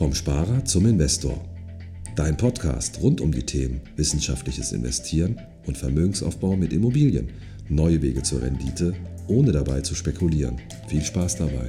[0.00, 1.38] Vom Sparer zum Investor.
[2.16, 7.28] Dein Podcast rund um die Themen wissenschaftliches Investieren und Vermögensaufbau mit Immobilien.
[7.68, 8.94] Neue Wege zur Rendite,
[9.28, 10.56] ohne dabei zu spekulieren.
[10.88, 11.68] Viel Spaß dabei.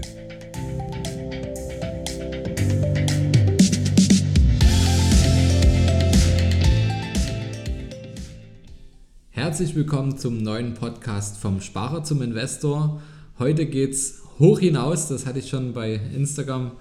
[9.31, 13.02] Herzlich willkommen zum neuen Podcast vom Sparer zum Investor.
[13.39, 16.71] Heute geht es hoch hinaus, das hatte ich schon bei Instagram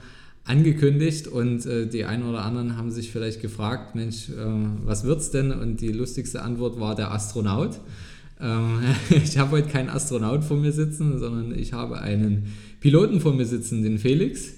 [0.50, 4.34] angekündigt und äh, die einen oder anderen haben sich vielleicht gefragt, Mensch, äh,
[4.84, 5.52] was wird's denn?
[5.52, 7.78] Und die lustigste Antwort war der Astronaut.
[8.40, 13.32] Ähm, ich habe heute keinen Astronaut vor mir sitzen, sondern ich habe einen Piloten vor
[13.32, 14.54] mir sitzen, den Felix.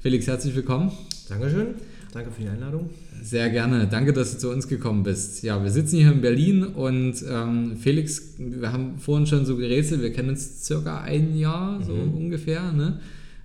[0.00, 0.92] Felix, herzlich willkommen.
[1.28, 1.74] Dankeschön.
[2.12, 2.90] Danke für die Einladung.
[3.20, 3.88] Sehr gerne.
[3.88, 5.42] Danke, dass du zu uns gekommen bist.
[5.42, 10.02] Ja, wir sitzen hier in Berlin und ähm, Felix, wir haben vorhin schon so gerätselt,
[10.02, 12.14] wir kennen uns circa ein Jahr, so mhm.
[12.14, 12.70] ungefähr.
[12.72, 13.00] Ne?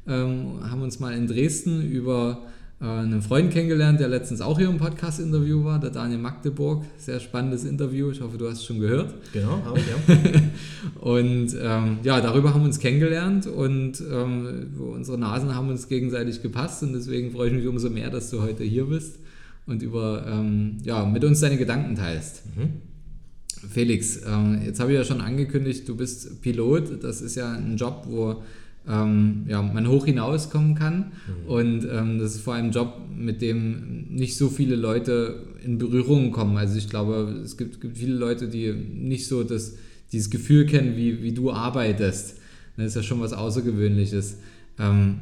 [0.08, 2.44] Ähm, haben uns mal in Dresden über
[2.80, 6.86] äh, einen Freund kennengelernt, der letztens auch hier im Podcast-Interview war, der Daniel Magdeburg.
[6.98, 9.14] Sehr spannendes Interview, ich hoffe, du hast es schon gehört.
[9.34, 10.42] Genau, habe ich, ja.
[11.02, 16.42] und ähm, ja, darüber haben wir uns kennengelernt und ähm, unsere Nasen haben uns gegenseitig
[16.42, 19.20] gepasst und deswegen freue ich mich umso mehr, dass du heute hier bist
[19.66, 22.44] und über, ähm, ja, mit uns deine Gedanken teilst.
[22.56, 22.82] Mhm.
[23.70, 27.04] Felix, äh, jetzt habe ich ja schon angekündigt, du bist Pilot.
[27.04, 28.44] Das ist ja ein Job, wo
[28.88, 31.12] ähm, ja, man hoch hinauskommen kann.
[31.28, 31.50] Mhm.
[31.50, 35.78] Und ähm, das ist vor allem ein Job, mit dem nicht so viele Leute in
[35.78, 36.58] Berührung kommen.
[36.58, 39.76] Also ich glaube, es gibt, gibt viele Leute, die nicht so das,
[40.12, 42.38] dieses Gefühl kennen, wie, wie du arbeitest.
[42.78, 44.38] Das ist ja schon was Außergewöhnliches.
[44.80, 45.20] Ähm,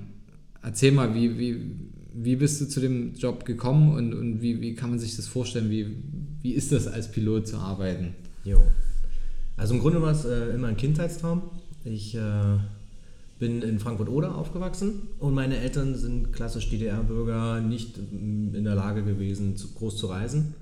[0.61, 1.61] erzähl mal, wie, wie,
[2.13, 5.27] wie bist du zu dem Job gekommen und, und wie, wie kann man sich das
[5.27, 5.69] vorstellen?
[5.69, 5.95] Wie,
[6.41, 8.13] wie ist das als Pilot zu arbeiten?
[8.43, 8.61] Jo.
[9.57, 11.43] Also im Grunde war es äh, immer ein Kindheitstraum.
[11.85, 12.57] Ich äh,
[13.37, 19.57] bin in Frankfurt-Oder aufgewachsen und meine Eltern sind klassisch DDR-Bürger, nicht in der Lage gewesen,
[19.57, 20.53] zu, groß zu reisen.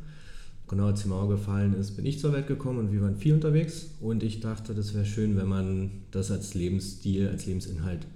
[0.68, 3.34] Genau als die Mauer gefallen ist, bin ich zur Welt gekommen und wir waren viel
[3.34, 3.90] unterwegs.
[4.02, 8.08] Und ich dachte, das wäre schön, wenn man das als Lebensstil, als Lebensinhalt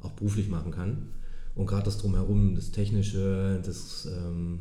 [0.00, 1.08] auch beruflich machen kann.
[1.54, 4.60] Und gerade das Drumherum, das Technische, das ähm,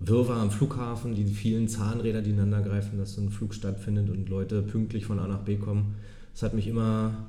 [0.00, 4.28] Wirrwarr am Flughafen, die vielen Zahnräder, die ineinander greifen, dass so ein Flug stattfindet und
[4.28, 5.94] Leute pünktlich von A nach B kommen,
[6.32, 7.26] das hat mich immer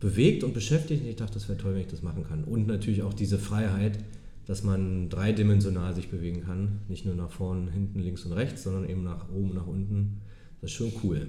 [0.00, 2.44] bewegt und beschäftigt und ich dachte, das wäre toll, wenn ich das machen kann.
[2.44, 3.98] Und natürlich auch diese Freiheit,
[4.46, 6.80] dass man dreidimensional sich bewegen kann.
[6.88, 10.20] Nicht nur nach vorne, hinten, links und rechts, sondern eben nach oben, nach unten.
[10.60, 11.28] Das ist schon cool.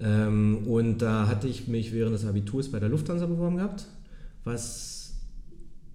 [0.00, 3.86] Ähm, und da hatte ich mich während des Abiturs bei der Lufthansa beworben gehabt,
[4.44, 5.14] was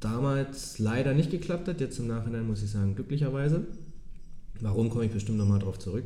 [0.01, 1.79] damals leider nicht geklappt hat.
[1.79, 3.65] Jetzt im Nachhinein muss ich sagen, glücklicherweise.
[4.59, 6.03] Warum komme ich bestimmt nochmal drauf zurück.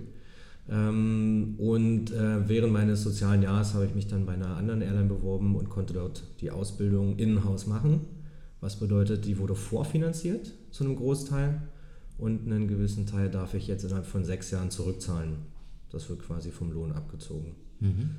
[0.69, 5.07] Ähm, und äh, während meines sozialen Jahres habe ich mich dann bei einer anderen Airline
[5.07, 8.01] beworben und konnte dort die Ausbildung in-house machen.
[8.59, 11.61] Was bedeutet, die wurde vorfinanziert zu einem Großteil
[12.17, 15.35] und einen gewissen Teil darf ich jetzt innerhalb von sechs Jahren zurückzahlen.
[15.89, 17.55] Das wird quasi vom Lohn abgezogen.
[17.79, 18.09] Mhm.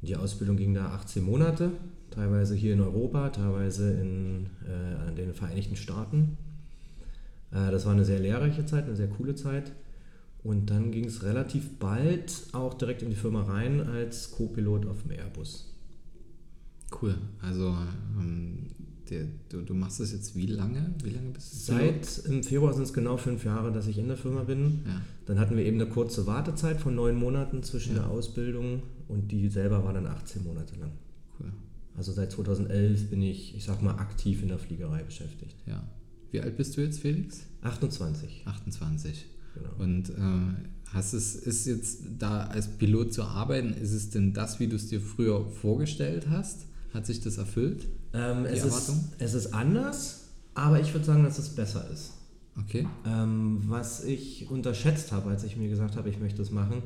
[0.00, 1.72] Die Ausbildung ging da 18 Monate,
[2.10, 6.36] teilweise hier in Europa, teilweise in äh, den Vereinigten Staaten.
[7.52, 9.72] Äh, das war eine sehr lehrreiche Zeit, eine sehr coole Zeit.
[10.44, 15.02] Und dann ging es relativ bald auch direkt in die Firma rein als Co-Pilot auf
[15.02, 15.72] dem Airbus.
[17.00, 17.16] Cool.
[17.40, 17.76] Also
[18.18, 18.66] ähm,
[19.08, 20.94] der, du, du, machst das jetzt wie lange?
[21.02, 24.08] Wie lange bist du Seit im Februar sind es genau fünf Jahre, dass ich in
[24.08, 24.80] der Firma bin.
[24.86, 25.00] Ja.
[25.26, 28.02] Dann hatten wir eben eine kurze Wartezeit von neun Monaten zwischen ja.
[28.02, 30.90] der Ausbildung und die selber war dann 18 Monate lang.
[31.38, 31.52] Cool.
[31.96, 35.56] Also seit 2011 bin ich, ich sag mal, aktiv in der Fliegerei beschäftigt.
[35.66, 35.84] Ja.
[36.30, 37.46] Wie alt bist du jetzt, Felix?
[37.62, 38.42] 28.
[38.46, 39.26] 28.
[39.54, 39.70] Genau.
[39.78, 44.60] Und äh, hast es, ist jetzt da als Pilot zu arbeiten, ist es denn das,
[44.60, 46.66] wie du es dir früher vorgestellt hast?
[46.92, 47.86] Hat sich das erfüllt?
[48.12, 52.12] Ähm, es, ist, es ist anders, aber ich würde sagen, dass es besser ist.
[52.58, 52.86] Okay.
[53.06, 56.82] Ähm, was ich unterschätzt habe, als ich mir gesagt habe, ich möchte es machen,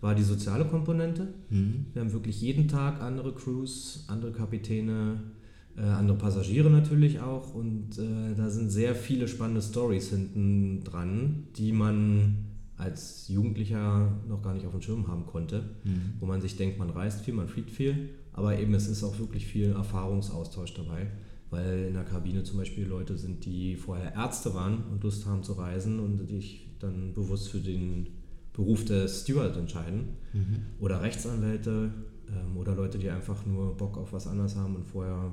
[0.00, 1.28] war die soziale Komponente.
[1.50, 1.86] Mhm.
[1.92, 5.20] Wir haben wirklich jeden Tag andere Crews, andere Kapitäne,
[5.76, 7.54] äh, andere Passagiere natürlich auch.
[7.54, 12.44] Und äh, da sind sehr viele spannende Stories hinten dran, die man
[12.76, 16.14] als Jugendlicher noch gar nicht auf dem Schirm haben konnte, mhm.
[16.18, 19.18] wo man sich denkt, man reist viel, man fliegt viel, aber eben es ist auch
[19.18, 21.06] wirklich viel Erfahrungsaustausch dabei,
[21.50, 25.42] weil in der Kabine zum Beispiel Leute sind, die vorher Ärzte waren und Lust haben
[25.42, 28.08] zu reisen und sich dann bewusst für den
[28.52, 30.56] Beruf des Steward entscheiden mhm.
[30.80, 31.92] oder Rechtsanwälte
[32.28, 35.32] ähm, oder Leute, die einfach nur Bock auf was anderes haben und vorher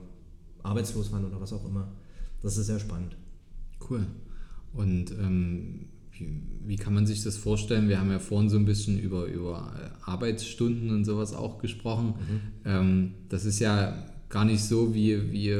[0.64, 1.92] arbeitslos waren oder was auch immer.
[2.42, 3.16] Das ist sehr spannend.
[3.90, 4.06] Cool.
[4.74, 7.90] Und ähm, wie, wie, kann man sich das vorstellen?
[7.90, 12.08] Wir haben ja vorhin so ein bisschen über, über äh, Arbeitsstunden und sowas auch gesprochen.
[12.08, 12.42] Mhm.
[12.66, 15.56] Ähm, das ist ja gar nicht so, wie, wie,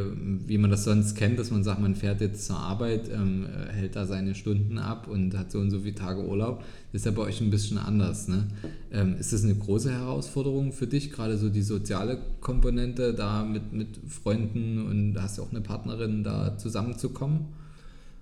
[0.48, 3.96] wie man das sonst kennt, dass man sagt, man fährt jetzt zur Arbeit, ähm, hält
[3.96, 6.64] da seine Stunden ab und hat so und so viele Tage Urlaub.
[6.92, 8.28] Das ist ja bei euch ein bisschen anders.
[8.28, 8.48] Ne?
[8.92, 13.74] Ähm, ist das eine große Herausforderung für dich, gerade so die soziale Komponente, da mit,
[13.74, 17.48] mit Freunden und hast ja auch eine Partnerin, da zusammenzukommen?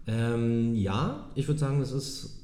[0.08, 2.40] Ähm, ja, ich würde sagen, das ist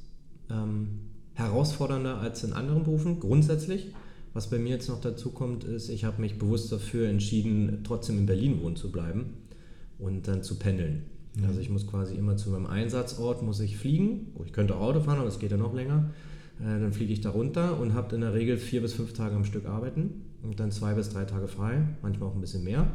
[0.50, 0.88] ähm,
[1.32, 3.86] herausfordernder als in anderen Berufen, grundsätzlich.
[4.34, 8.18] Was bei mir jetzt noch dazu kommt, ist, ich habe mich bewusst dafür entschieden, trotzdem
[8.18, 9.34] in Berlin wohnen zu bleiben
[9.98, 11.04] und dann zu pendeln.
[11.36, 11.44] Mhm.
[11.46, 14.32] Also ich muss quasi immer zu meinem Einsatzort, muss ich fliegen.
[14.34, 16.10] Oh, ich könnte auch Auto fahren, aber es geht ja noch länger.
[16.60, 19.36] Äh, dann fliege ich da runter und habe in der Regel vier bis fünf Tage
[19.36, 22.88] am Stück arbeiten und dann zwei bis drei Tage frei, manchmal auch ein bisschen mehr.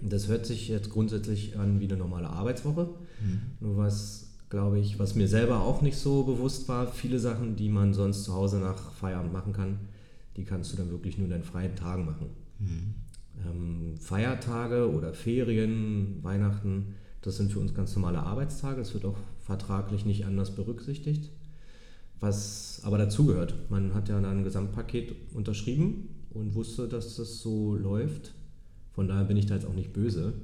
[0.00, 2.88] Das hört sich jetzt grundsätzlich an wie eine normale Arbeitswoche.
[3.22, 3.40] Mhm.
[3.60, 7.68] Nur was, glaube ich, was mir selber auch nicht so bewusst war, viele Sachen, die
[7.68, 9.78] man sonst zu Hause nach Feierabend machen kann,
[10.36, 12.26] die kannst du dann wirklich nur in deinen freien Tagen machen.
[12.58, 12.94] Mhm.
[13.46, 16.94] Ähm, Feiertage oder Ferien, Weihnachten,
[17.24, 18.78] das sind für uns ganz normale Arbeitstage.
[18.78, 21.30] Das wird auch vertraglich nicht anders berücksichtigt.
[22.20, 23.54] Was aber dazugehört.
[23.70, 28.34] Man hat ja dann ein Gesamtpaket unterschrieben und wusste, dass das so läuft.
[28.92, 30.34] Von daher bin ich da jetzt auch nicht böse.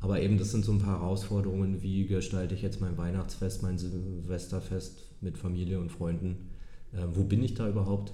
[0.00, 3.78] Aber eben, das sind so ein paar Herausforderungen, wie gestalte ich jetzt mein Weihnachtsfest, mein
[3.78, 6.50] Silvesterfest mit Familie und Freunden.
[6.92, 8.12] Äh, wo bin ich da überhaupt?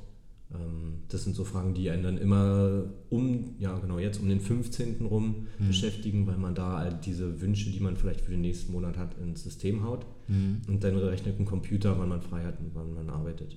[0.52, 4.40] Ähm, das sind so Fragen, die einen dann immer um, ja genau jetzt um den
[4.40, 5.06] 15.
[5.06, 5.66] rum mhm.
[5.66, 9.16] beschäftigen, weil man da all diese Wünsche, die man vielleicht für den nächsten Monat hat,
[9.18, 10.62] ins System haut mhm.
[10.68, 13.56] und dann rechnet ein Computer, wann man frei hat und wann man arbeitet.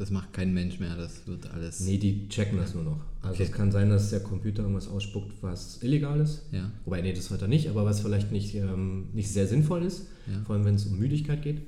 [0.00, 1.80] Das macht kein Mensch mehr, das wird alles.
[1.80, 3.00] Nee, die checken das nur noch.
[3.20, 3.42] Also okay.
[3.42, 6.46] es kann sein, dass der Computer irgendwas ausspuckt, was illegal ist.
[6.52, 6.72] Ja.
[6.86, 10.06] Wobei, nee, das wird er nicht, aber was vielleicht nicht, ähm, nicht sehr sinnvoll ist,
[10.26, 10.42] ja.
[10.44, 11.60] vor allem wenn es um Müdigkeit geht.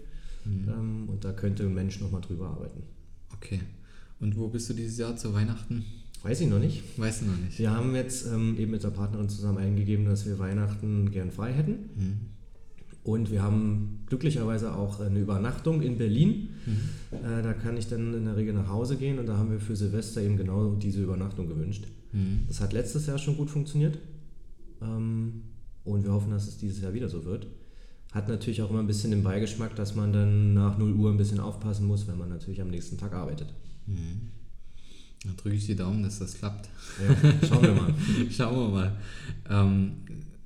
[0.46, 0.66] Mhm.
[0.66, 2.84] Ähm, und da könnte ein Mensch nochmal drüber arbeiten.
[3.34, 3.60] Okay.
[4.22, 5.84] Und wo bist du dieses Jahr zu Weihnachten?
[6.22, 6.96] Weiß ich noch nicht.
[6.96, 7.58] Weiß ich noch nicht.
[7.58, 11.52] Wir haben jetzt ähm, eben mit der Partnerin zusammen eingegeben, dass wir Weihnachten gern frei
[11.52, 11.72] hätten.
[11.96, 12.20] Mhm.
[13.02, 16.50] Und wir haben glücklicherweise auch eine Übernachtung in Berlin.
[16.64, 17.18] Mhm.
[17.18, 19.58] Äh, da kann ich dann in der Regel nach Hause gehen und da haben wir
[19.58, 21.88] für Silvester eben genau diese Übernachtung gewünscht.
[22.12, 22.44] Mhm.
[22.46, 23.98] Das hat letztes Jahr schon gut funktioniert.
[24.80, 25.42] Ähm,
[25.82, 27.48] und wir hoffen, dass es dieses Jahr wieder so wird.
[28.12, 31.16] Hat natürlich auch immer ein bisschen den Beigeschmack, dass man dann nach 0 Uhr ein
[31.16, 33.52] bisschen aufpassen muss, wenn man natürlich am nächsten Tag arbeitet.
[33.86, 34.30] Mhm.
[35.24, 36.68] Dann drücke ich die Daumen, dass das klappt.
[37.00, 37.94] Ja, schauen wir mal.
[38.30, 38.96] schauen wir mal.
[39.48, 39.92] Ähm,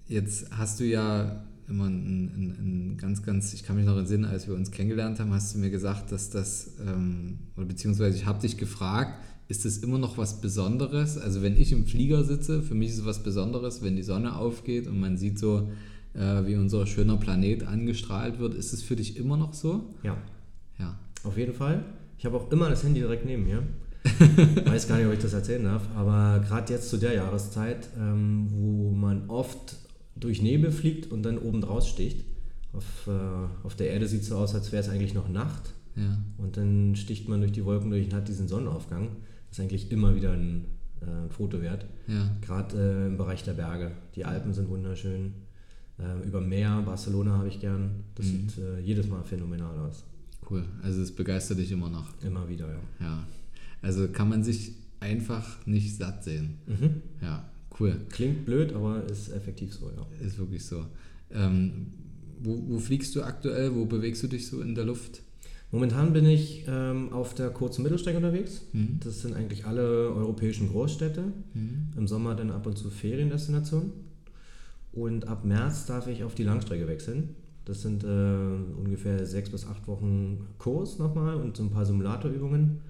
[0.09, 4.25] jetzt hast du ja immer ein, ein, ein, ganz, ganz, ich kann mich noch entsinnen,
[4.25, 8.27] als wir uns kennengelernt haben, hast du mir gesagt, dass das, ähm, oder beziehungsweise ich
[8.27, 11.19] habe dich gefragt, ist das immer noch was Besonderes?
[11.19, 14.37] Also wenn ich im Flieger sitze, für mich ist es was Besonderes, wenn die Sonne
[14.37, 15.71] aufgeht und man sieht so,
[16.15, 18.55] äh, wie unser schöner Planet angestrahlt wird.
[18.55, 19.95] Ist es für dich immer noch so?
[20.03, 20.17] Ja.
[20.79, 20.99] Ja.
[21.23, 21.85] Auf jeden Fall.
[22.19, 23.63] Ich habe auch immer das Handy direkt neben mir.
[24.65, 28.49] weiß gar nicht, ob ich das erzählen darf, aber gerade jetzt zu der Jahreszeit, ähm,
[28.53, 29.77] wo man oft
[30.15, 32.25] durch Nebel fliegt und dann oben draus sticht.
[32.73, 35.73] Auf, äh, auf der Erde sieht es so aus, als wäre es eigentlich noch Nacht.
[35.97, 36.19] Ja.
[36.39, 39.09] Und dann sticht man durch die Wolken durch und hat diesen Sonnenaufgang.
[39.49, 40.67] Das ist eigentlich immer wieder ein
[41.01, 41.87] äh, Foto wert.
[42.07, 42.31] Ja.
[42.43, 43.93] Gerade äh, im Bereich der Berge.
[44.15, 45.33] Die Alpen sind wunderschön.
[45.99, 48.05] Ähm, über Meer, Barcelona habe ich gern.
[48.15, 48.49] Das mhm.
[48.49, 50.05] sieht äh, jedes Mal phänomenal aus.
[50.49, 50.65] Cool.
[50.83, 52.09] Also es begeistert dich immer noch.
[52.23, 52.81] Immer wieder, ja.
[53.01, 53.27] Ja.
[53.83, 56.59] Also kann man sich einfach nicht satt sehen.
[56.67, 57.03] Mhm.
[57.21, 57.49] Ja,
[57.79, 57.97] cool.
[58.11, 60.07] Klingt blöd, aber ist effektiv so, ja.
[60.25, 60.87] Ist wirklich so.
[61.31, 61.87] Ähm,
[62.41, 63.75] wo, wo, fliegst du aktuell?
[63.75, 65.23] Wo bewegst du dich so in der Luft?
[65.73, 68.63] Momentan bin ich ähm, auf der kurzen Mittelstrecke unterwegs.
[68.73, 69.01] Mhm.
[69.03, 71.25] Das sind eigentlich alle europäischen Großstädte.
[71.55, 71.89] Mhm.
[71.97, 73.93] Im Sommer dann ab und zu Feriendestinationen.
[74.93, 77.35] Und ab März darf ich auf die Langstrecke wechseln.
[77.67, 78.09] Das sind äh,
[78.79, 82.81] ungefähr sechs bis acht Wochen Kurs nochmal und so ein paar Simulatorübungen.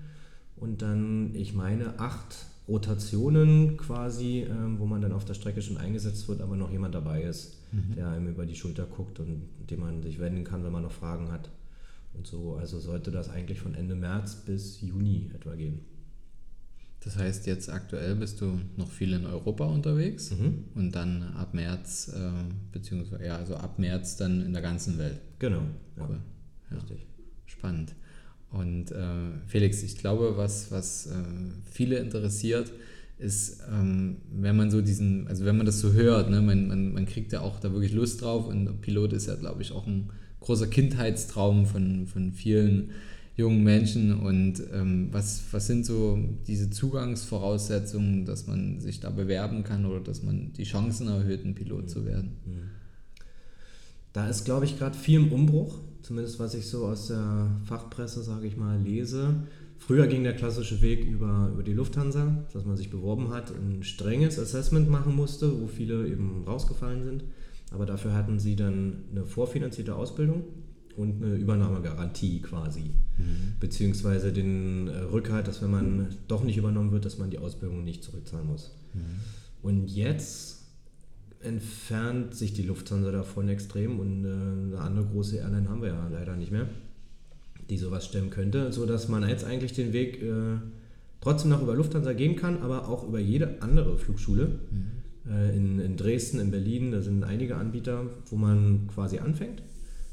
[0.57, 5.79] Und dann, ich meine, acht Rotationen quasi, äh, wo man dann auf der Strecke schon
[5.79, 7.95] eingesetzt wird, aber noch jemand dabei ist, mhm.
[7.95, 10.93] der einem über die Schulter guckt und dem man sich wenden kann, wenn man noch
[10.93, 11.49] Fragen hat.
[12.13, 15.81] Und so, also sollte das eigentlich von Ende März bis Juni etwa gehen.
[17.07, 20.65] Das heißt, jetzt aktuell bist du noch viel in Europa unterwegs mhm.
[20.75, 22.31] und dann ab März, äh,
[22.73, 25.21] beziehungsweise ja, also ab März dann in der ganzen Welt.
[25.39, 25.63] Genau.
[25.97, 26.19] Cool.
[26.69, 26.77] Ja.
[26.79, 27.07] Richtig.
[27.47, 27.95] Spannend.
[28.51, 31.13] Und äh, Felix, ich glaube, was, was äh,
[31.71, 32.73] viele interessiert,
[33.19, 36.93] ist, ähm, wenn man so diesen, also wenn man das so hört, ne, man, man,
[36.93, 39.87] man kriegt ja auch da wirklich Lust drauf und Pilot ist ja, glaube ich, auch
[39.87, 40.11] ein
[40.41, 42.91] großer Kindheitstraum von, von vielen
[43.37, 49.63] jungen Menschen und ähm, was, was sind so diese Zugangsvoraussetzungen, dass man sich da bewerben
[49.63, 52.37] kann oder dass man die Chancen erhöht, ein Pilot zu werden?
[54.15, 58.23] Da ist, glaube ich, gerade viel im Umbruch, zumindest was ich so aus der Fachpresse,
[58.23, 59.35] sage ich mal, lese.
[59.77, 63.83] Früher ging der klassische Weg über, über die Lufthansa, dass man sich beworben hat, ein
[63.83, 67.25] strenges Assessment machen musste, wo viele eben rausgefallen sind.
[67.71, 70.45] Aber dafür hatten sie dann eine vorfinanzierte Ausbildung
[70.97, 72.95] und eine Übernahmegarantie quasi.
[73.19, 73.55] Mhm.
[73.61, 77.85] Beziehungsweise den äh, Rückhalt, dass wenn man doch nicht übernommen wird, dass man die Ausbildung
[77.85, 78.77] nicht zurückzahlen muss.
[78.95, 79.01] Mhm.
[79.63, 80.65] Und jetzt
[81.41, 86.09] entfernt sich die Lufthansa davon extrem und äh, eine andere große Airline haben wir ja
[86.09, 86.67] leider nicht mehr
[87.69, 90.59] die sowas stemmen könnte, sodass man jetzt eigentlich den Weg äh,
[91.21, 94.47] trotzdem noch über Lufthansa gehen kann, aber auch über jede andere Flugschule.
[94.71, 95.33] Mhm.
[95.33, 99.63] Äh, in, in, Dresden, in Berlin, da sind einige Anbieter, wo man quasi anfängt,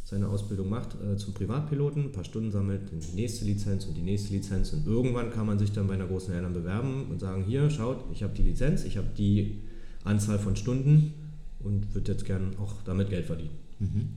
[0.03, 4.01] seine Ausbildung macht äh, zum Privatpiloten, ein paar Stunden sammelt, die nächste Lizenz und die
[4.01, 7.43] nächste Lizenz und irgendwann kann man sich dann bei einer großen Airline bewerben und sagen,
[7.43, 9.61] hier, schaut, ich habe die Lizenz, ich habe die
[10.03, 11.13] Anzahl von Stunden
[11.59, 13.57] und würde jetzt gern auch damit Geld verdienen.
[13.79, 14.09] Mhm.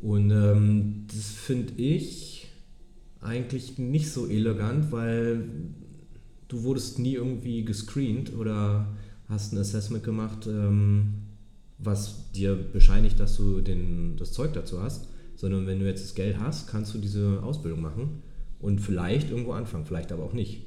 [0.00, 2.48] Und ähm, das finde ich
[3.20, 5.44] eigentlich nicht so elegant, weil
[6.46, 8.86] du wurdest nie irgendwie gescreent oder
[9.28, 11.14] hast ein Assessment gemacht, ähm,
[11.78, 16.14] was dir bescheinigt, dass du den, das Zeug dazu hast, sondern wenn du jetzt das
[16.14, 18.22] Geld hast, kannst du diese Ausbildung machen
[18.58, 20.66] und vielleicht irgendwo anfangen, vielleicht aber auch nicht.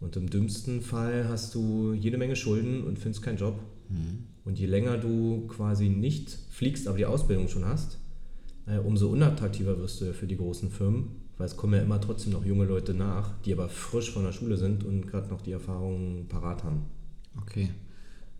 [0.00, 3.58] Und im dümmsten Fall hast du jede Menge Schulden und findest keinen Job.
[3.88, 4.24] Mhm.
[4.44, 7.98] Und je länger du quasi nicht fliegst, aber die Ausbildung schon hast,
[8.66, 12.32] äh, umso unattraktiver wirst du für die großen Firmen, weil es kommen ja immer trotzdem
[12.32, 15.52] noch junge Leute nach, die aber frisch von der Schule sind und gerade noch die
[15.52, 16.86] Erfahrungen parat haben.
[17.40, 17.70] Okay.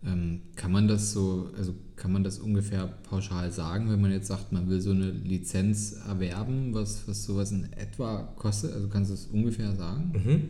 [0.05, 4.27] Ähm, kann man das so, also kann man das ungefähr pauschal sagen, wenn man jetzt
[4.27, 8.73] sagt, man will so eine Lizenz erwerben, was, was sowas in etwa kostet?
[8.73, 10.11] Also kannst du es ungefähr sagen?
[10.13, 10.49] Mhm.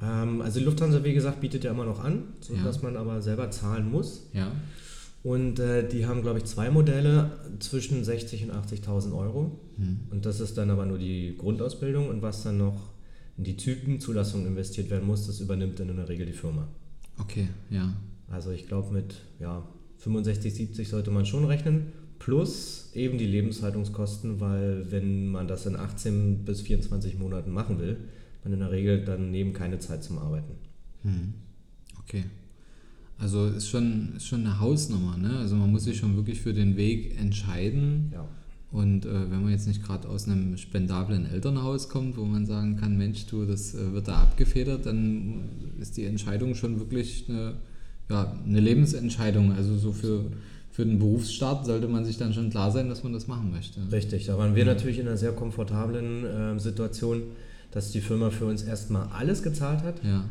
[0.00, 2.82] Ähm, also die Lufthansa, wie gesagt, bietet ja immer noch an, sodass ja.
[2.82, 4.28] man aber selber zahlen muss.
[4.32, 4.52] Ja.
[5.22, 9.58] Und äh, die haben, glaube ich, zwei Modelle zwischen 60.000 und 80.000 Euro.
[9.76, 9.98] Hm.
[10.10, 12.92] Und das ist dann aber nur die Grundausbildung und was dann noch
[13.36, 16.68] in die Typenzulassung investiert werden muss, das übernimmt dann in der Regel die Firma.
[17.18, 17.92] Okay, ja.
[18.28, 19.66] Also ich glaube mit ja,
[19.98, 21.92] 65, 70 sollte man schon rechnen.
[22.18, 27.98] Plus eben die Lebenshaltungskosten, weil wenn man das in 18 bis 24 Monaten machen will,
[28.46, 30.54] man in der Regel dann neben keine Zeit zum Arbeiten.
[31.02, 31.34] Hm.
[32.02, 32.24] Okay.
[33.18, 35.38] Also ist schon, ist schon eine Hausnummer, ne?
[35.38, 38.10] Also man muss sich schon wirklich für den Weg entscheiden.
[38.12, 38.28] Ja.
[38.70, 42.76] Und äh, wenn man jetzt nicht gerade aus einem spendablen Elternhaus kommt, wo man sagen
[42.76, 45.48] kann, Mensch, du, das äh, wird da abgefedert, dann
[45.80, 47.54] ist die Entscheidung schon wirklich eine,
[48.08, 49.52] ja, eine Lebensentscheidung.
[49.52, 50.24] Also so für,
[50.70, 53.80] für den Berufsstart sollte man sich dann schon klar sein, dass man das machen möchte.
[53.90, 57.22] Richtig, da waren wir natürlich in einer sehr komfortablen äh, Situation,
[57.70, 60.02] dass die Firma für uns erstmal alles gezahlt hat.
[60.04, 60.24] Ja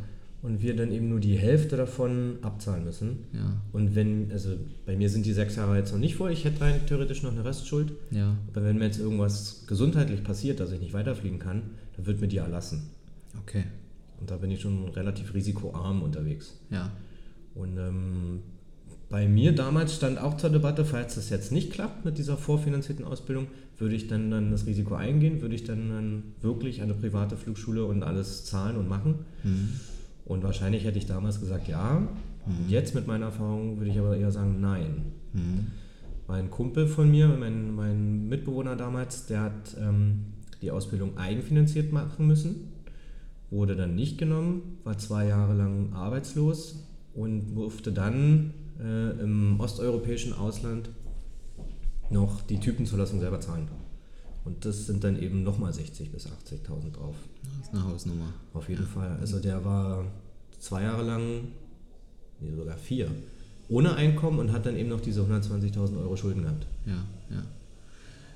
[0.46, 3.26] und wir dann eben nur die Hälfte davon abzahlen müssen.
[3.34, 3.60] Ja.
[3.74, 4.52] Und wenn, also
[4.86, 7.32] bei mir sind die sechs Jahre jetzt noch nicht vor, ich hätte rein theoretisch noch
[7.32, 7.94] eine Restschuld.
[8.12, 8.38] Ja.
[8.54, 11.64] Aber wenn mir jetzt irgendwas gesundheitlich passiert, dass ich nicht weiterfliegen kann,
[11.96, 12.92] dann wird mir die erlassen.
[13.42, 13.64] Okay.
[14.22, 16.54] Und da bin ich schon relativ risikoarm unterwegs.
[16.70, 16.92] Ja.
[17.56, 18.42] Und ähm,
[19.10, 23.06] bei mir damals stand auch zur Debatte, falls das jetzt nicht klappt mit dieser vorfinanzierten
[23.06, 23.48] Ausbildung,
[23.78, 27.86] würde ich dann, dann das Risiko eingehen, würde ich dann, dann wirklich eine private Flugschule
[27.86, 29.26] und alles zahlen und machen.
[29.44, 29.70] Mhm.
[30.26, 32.00] Und wahrscheinlich hätte ich damals gesagt, ja.
[32.46, 32.68] Mhm.
[32.68, 35.04] Jetzt mit meiner Erfahrung würde ich aber eher sagen, nein.
[35.34, 35.68] Mhm.
[36.28, 40.26] Mein Kumpel von mir, mein, mein Mitbewohner damals, der hat ähm,
[40.62, 42.72] die Ausbildung eigenfinanziert machen müssen,
[43.52, 46.86] wurde dann nicht genommen, war zwei Jahre lang arbeitslos
[47.16, 50.90] und durfte dann äh, im osteuropäischen Ausland
[52.10, 53.68] noch die Typenzulassung selber zahlen.
[54.44, 57.16] Und das sind dann eben nochmal 60.000 bis 80.000 drauf.
[57.42, 58.34] Das ist eine Hausnummer.
[58.54, 58.86] Auf jeden.
[58.86, 59.18] Fall.
[59.20, 60.06] Also der war
[60.60, 61.48] zwei Jahre lang,
[62.40, 63.10] nee, sogar vier,
[63.70, 66.68] ohne Einkommen und hat dann eben noch diese 120.000 Euro Schulden gehabt.
[66.86, 67.44] Ja, ja.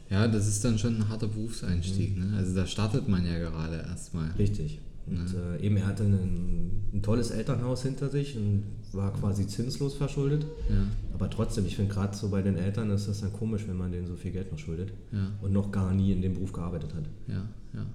[0.09, 2.17] Ja, das ist dann schon ein harter Berufseinstieg.
[2.17, 2.31] Mhm.
[2.31, 2.37] Ne?
[2.37, 4.31] Also da startet man ja gerade erstmal.
[4.31, 4.79] Richtig.
[5.09, 5.55] Und ja.
[5.55, 8.63] äh, eben er hatte ein, ein, tolles Elternhaus hinter sich und
[8.93, 10.45] war quasi zinslos verschuldet.
[10.69, 10.83] Ja.
[11.13, 13.91] Aber trotzdem, ich finde gerade so bei den Eltern ist das dann komisch, wenn man
[13.91, 15.31] denen so viel Geld noch schuldet ja.
[15.41, 17.05] und noch gar nie in dem Beruf gearbeitet hat.
[17.27, 17.85] Ja, ja.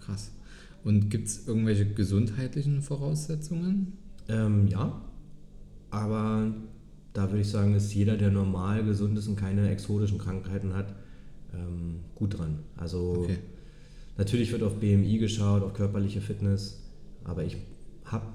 [0.00, 0.30] Krass.
[0.84, 3.94] Und gibt es irgendwelche gesundheitlichen Voraussetzungen?
[4.28, 5.00] Ähm, ja.
[5.90, 6.52] Aber
[7.12, 10.94] da würde ich sagen, ist jeder, der normal gesund ist und keine exotischen Krankheiten hat,
[11.54, 12.58] ähm, gut dran.
[12.76, 13.38] Also okay.
[14.16, 16.82] Natürlich wird auf BMI geschaut, auf körperliche Fitness,
[17.24, 17.56] aber ich
[18.04, 18.26] habe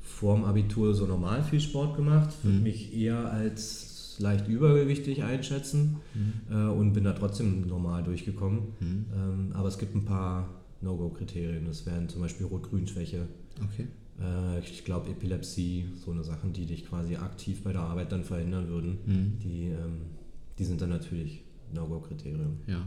[0.00, 2.62] vorm Abitur so normal viel Sport gemacht, würde mhm.
[2.62, 6.54] mich eher als leicht übergewichtig einschätzen mhm.
[6.54, 8.60] äh, und bin da trotzdem normal durchgekommen.
[8.80, 9.04] Mhm.
[9.14, 10.48] Ähm, aber es gibt ein paar
[10.80, 11.64] No-Go-Kriterien.
[11.64, 13.26] Das wären zum Beispiel Rot-Grün-Schwäche.
[13.62, 13.88] Okay.
[14.20, 18.24] Äh, ich glaube Epilepsie, so eine Sachen, die dich quasi aktiv bei der Arbeit dann
[18.24, 18.98] verhindern würden.
[19.04, 19.38] Mhm.
[19.42, 20.02] Die, ähm,
[20.58, 22.58] die sind dann natürlich No-Go-Kriterium.
[22.66, 22.86] Ja.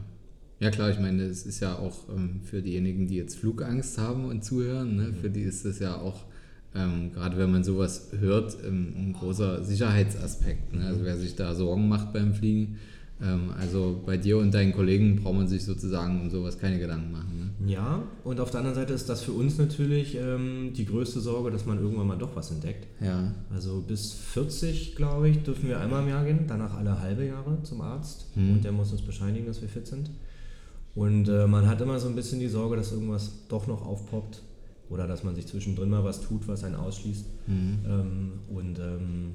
[0.59, 4.25] Ja klar, ich meine, es ist ja auch ähm, für diejenigen, die jetzt Flugangst haben
[4.25, 6.25] und zuhören, ne, für die ist das ja auch,
[6.73, 10.73] ähm, gerade wenn man sowas hört, ähm, ein großer Sicherheitsaspekt.
[10.73, 10.85] Ne?
[10.85, 12.77] Also wer sich da Sorgen macht beim Fliegen,
[13.21, 17.11] ähm, also bei dir und deinen Kollegen braucht man sich sozusagen um sowas keine Gedanken
[17.11, 17.53] machen.
[17.59, 17.71] Ne?
[17.71, 21.51] Ja, und auf der anderen Seite ist das für uns natürlich ähm, die größte Sorge,
[21.51, 22.87] dass man irgendwann mal doch was entdeckt.
[22.99, 23.31] Ja.
[23.53, 27.61] Also bis 40, glaube ich, dürfen wir einmal im Jahr gehen, danach alle halbe Jahre
[27.63, 28.53] zum Arzt Hm.
[28.53, 30.09] und der muss uns bescheinigen, dass wir fit sind.
[30.97, 34.41] Und äh, man hat immer so ein bisschen die Sorge, dass irgendwas doch noch aufpoppt
[34.89, 37.25] oder dass man sich zwischendrin mal was tut, was einen ausschließt.
[37.45, 37.77] Mhm.
[37.87, 39.31] Ähm, und ähm,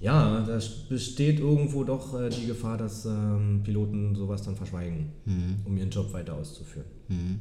[0.00, 0.58] ja, da
[0.88, 5.56] besteht irgendwo doch äh, die Gefahr, dass ähm, Piloten sowas dann verschweigen, Mhm.
[5.66, 6.86] um ihren Job weiter auszuführen.
[7.08, 7.40] Mhm.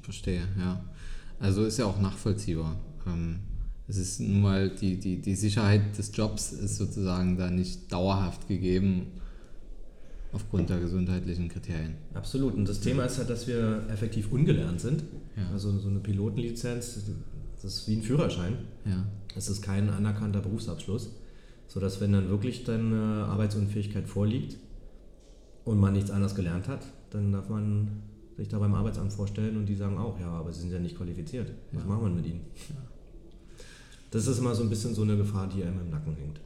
[0.00, 0.82] Verstehe, ja.
[1.38, 2.76] Also ist ja auch nachvollziehbar.
[3.06, 3.40] Ähm,
[3.88, 8.48] es ist nun mal, die, die, die Sicherheit des Jobs ist sozusagen da nicht dauerhaft
[8.48, 9.08] gegeben
[10.34, 11.94] aufgrund der gesundheitlichen Kriterien.
[12.12, 12.54] Absolut.
[12.54, 15.04] Und das Thema ist halt, dass wir effektiv ungelernt sind.
[15.36, 15.48] Ja.
[15.52, 16.98] Also so eine Pilotenlizenz,
[17.62, 18.58] das ist wie ein Führerschein.
[18.84, 19.04] Ja.
[19.36, 21.10] Es ist kein anerkannter Berufsabschluss,
[21.68, 24.58] sodass wenn dann wirklich dann äh, Arbeitsunfähigkeit vorliegt
[25.64, 27.88] und man nichts anderes gelernt hat, dann darf man
[28.36, 30.96] sich da beim Arbeitsamt vorstellen und die sagen auch, ja, aber sie sind ja nicht
[30.96, 31.52] qualifiziert.
[31.72, 31.88] Was Ja.
[31.88, 32.40] machen wir mit ihnen?
[34.10, 36.40] Das ist immer so ein bisschen so eine Gefahr, die einem im Nacken hängt.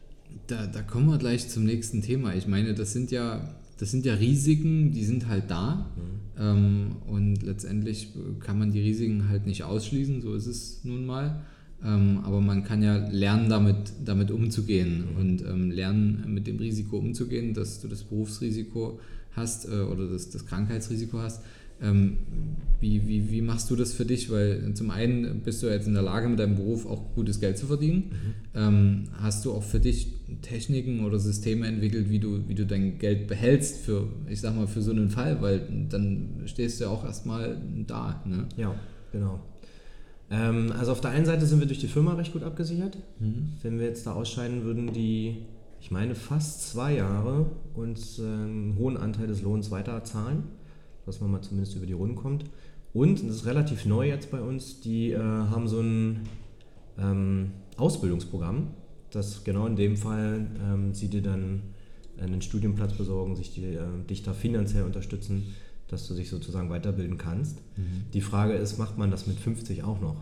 [0.47, 2.35] Da, da kommen wir gleich zum nächsten Thema.
[2.35, 5.91] Ich meine, das sind ja, das sind ja Risiken, die sind halt da.
[6.39, 8.09] Ähm, und letztendlich
[8.41, 11.43] kann man die Risiken halt nicht ausschließen, so ist es nun mal.
[11.85, 16.99] Ähm, aber man kann ja lernen, damit, damit umzugehen und ähm, lernen, mit dem Risiko
[16.99, 18.99] umzugehen, dass du das Berufsrisiko
[19.33, 21.43] hast äh, oder das, das Krankheitsrisiko hast.
[21.81, 22.19] Ähm,
[22.81, 24.31] wie, wie, wie machst du das für dich?
[24.31, 27.59] Weil zum einen bist du jetzt in der Lage, mit deinem Beruf auch gutes Geld
[27.59, 28.13] zu verdienen.
[28.55, 32.99] Ähm, hast du auch für dich Techniken oder Systeme entwickelt, wie du, wie du dein
[32.99, 35.43] Geld behältst für, ich sag mal, für so einen Fall?
[35.43, 38.23] Weil dann stehst du ja auch erstmal da.
[38.25, 38.47] Ne?
[38.57, 38.75] Ja,
[39.11, 39.41] genau.
[40.31, 42.99] Ähm, also auf der einen Seite sind wir durch die Firma recht gut abgesichert.
[43.63, 45.39] Wenn wir jetzt da ausscheiden, würden die,
[45.81, 50.45] ich meine, fast zwei Jahre uns äh, einen hohen Anteil des Lohns weiter zahlen,
[51.09, 52.45] dass man mal zumindest über die Runden kommt.
[52.93, 56.21] Und, und das ist relativ neu jetzt bei uns, die äh, haben so ein
[56.99, 58.69] ähm, Ausbildungsprogramm,
[59.11, 61.63] das genau in dem Fall ähm, sie dir dann
[62.21, 65.55] einen Studienplatz besorgen, sich die, äh, dich da finanziell unterstützen,
[65.89, 67.63] dass du dich sozusagen weiterbilden kannst.
[68.13, 70.17] Die Frage ist, macht man das mit 50 auch noch?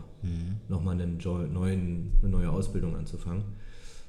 [0.69, 3.43] Nochmal einen neuen, eine neue Ausbildung anzufangen.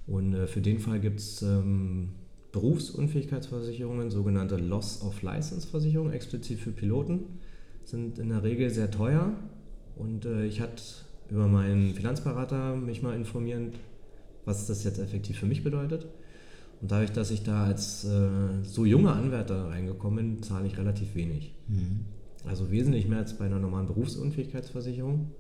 [0.07, 2.11] Und äh, für den Fall gibt es ähm,
[2.53, 7.21] Berufsunfähigkeitsversicherungen, sogenannte Loss of License Versicherungen, explizit für Piloten,
[7.85, 9.33] sind in der Regel sehr teuer.
[9.97, 10.83] Und äh, ich hatte
[11.31, 13.75] über meinen Finanzberater mich mal informiert,
[14.45, 16.07] was das jetzt effektiv für mich bedeutet.
[16.81, 18.29] Und dadurch, dass ich da als äh,
[18.63, 21.55] so junger Anwärter reingekommen bin, zahle ich relativ wenig.
[22.47, 25.33] Also wesentlich mehr als bei einer normalen Berufsunfähigkeitsversicherung.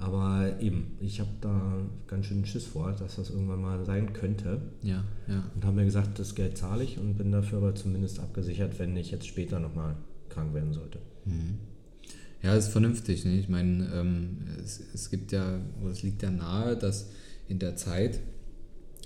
[0.00, 4.62] Aber eben, ich habe da ganz schön Schiss vor, dass das irgendwann mal sein könnte.
[4.82, 5.44] Ja, ja.
[5.54, 8.96] Und habe mir gesagt, das Geld zahle ich und bin dafür aber zumindest abgesichert, wenn
[8.96, 9.96] ich jetzt später nochmal
[10.30, 10.98] krank werden sollte.
[12.42, 13.24] Ja, ist vernünftig.
[13.26, 13.38] Ne?
[13.38, 17.10] Ich meine, ähm, es, es gibt ja, oder es liegt ja nahe, dass
[17.48, 18.20] in der Zeit,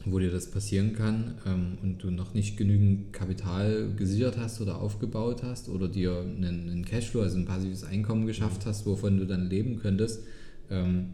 [0.05, 4.81] wo dir das passieren kann ähm, und du noch nicht genügend Kapital gesichert hast oder
[4.81, 9.27] aufgebaut hast oder dir einen, einen Cashflow, also ein passives Einkommen geschafft hast, wovon du
[9.27, 10.23] dann leben könntest,
[10.71, 11.07] ähm,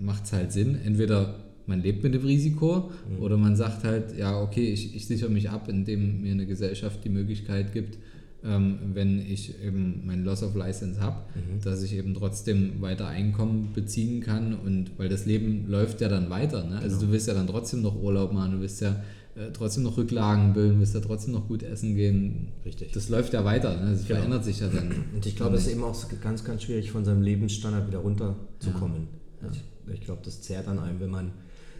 [0.00, 0.78] macht es halt Sinn.
[0.84, 1.36] Entweder
[1.66, 2.90] man lebt mit dem Risiko
[3.20, 7.04] oder man sagt halt, ja, okay, ich, ich sichere mich ab, indem mir eine Gesellschaft
[7.04, 7.98] die Möglichkeit gibt,
[8.44, 11.24] ähm, wenn ich eben mein Loss of License habe,
[11.62, 16.28] dass ich eben trotzdem weiter Einkommen beziehen kann und weil das Leben läuft ja dann
[16.28, 16.64] weiter.
[16.64, 16.78] Ne?
[16.78, 19.02] Also du willst ja dann trotzdem noch Urlaub machen, du willst ja
[19.36, 22.48] äh, trotzdem noch Rücklagen bilden, willst ja trotzdem noch gut essen gehen.
[22.64, 22.92] Richtig.
[22.92, 23.90] Das läuft ja weiter, ne?
[23.92, 24.18] das Genau.
[24.20, 24.92] verändert sich ja dann.
[25.14, 29.08] Und ich glaube, es ist eben auch ganz, ganz schwierig, von seinem Lebensstandard wieder runterzukommen.
[29.52, 31.32] Ich, ich glaube, das zehrt an einem, wenn man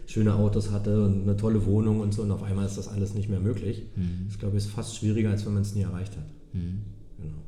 [0.06, 3.14] schöne Autos hatte und eine tolle Wohnung und so und auf einmal ist das alles
[3.14, 3.84] nicht mehr möglich.
[4.28, 6.26] Das glaube ich ist fast schwieriger, als wenn man es nie erreicht hat.
[6.52, 7.38] Genau.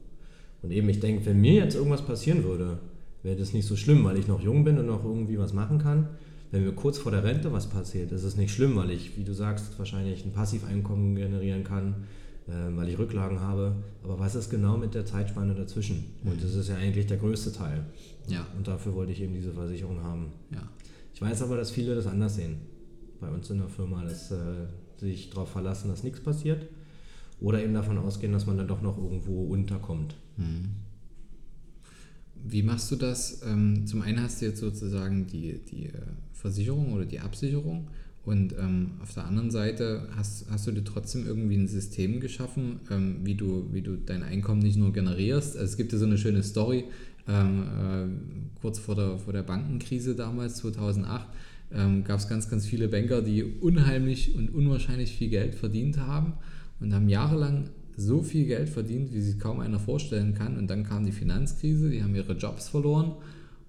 [0.63, 2.79] Und eben, ich denke, wenn mir jetzt irgendwas passieren würde,
[3.23, 5.79] wäre das nicht so schlimm, weil ich noch jung bin und noch irgendwie was machen
[5.79, 6.09] kann.
[6.51, 9.25] Wenn mir kurz vor der Rente was passiert, ist es nicht schlimm, weil ich, wie
[9.25, 12.07] du sagst, wahrscheinlich ein Passiveinkommen generieren kann,
[12.47, 13.75] äh, weil ich Rücklagen habe.
[14.05, 16.05] Aber was ist genau mit der Zeitspanne dazwischen?
[16.25, 17.85] Und das ist ja eigentlich der größte Teil.
[18.29, 18.47] Ja.
[18.57, 20.33] Und dafür wollte ich eben diese Versicherung haben.
[20.51, 20.63] Ja.
[21.13, 22.59] Ich weiß aber, dass viele das anders sehen.
[23.21, 24.67] Bei uns in der Firma, dass äh,
[24.99, 26.67] sich darauf verlassen, dass nichts passiert.
[27.41, 30.15] Oder eben davon ausgehen, dass man dann doch noch irgendwo unterkommt.
[32.35, 33.43] Wie machst du das?
[33.47, 36.03] Ähm, zum einen hast du jetzt sozusagen die, die äh,
[36.47, 37.89] Versicherung oder die Absicherung
[38.25, 42.81] Und ähm, auf der anderen Seite hast, hast du dir trotzdem irgendwie ein System geschaffen,
[42.91, 45.57] ähm, wie, du, wie du dein Einkommen nicht nur generierst.
[45.57, 46.85] Also es gibt ja so eine schöne Story,
[47.29, 51.27] ähm, äh, kurz vor der, vor der Bankenkrise damals, 2008,
[51.73, 56.35] ähm, gab es ganz, ganz viele Banker, die unheimlich und unwahrscheinlich viel Geld verdient haben
[56.81, 60.57] und haben jahrelang so viel Geld verdient, wie sich kaum einer vorstellen kann.
[60.59, 63.13] Und dann kam die Finanzkrise, die haben ihre Jobs verloren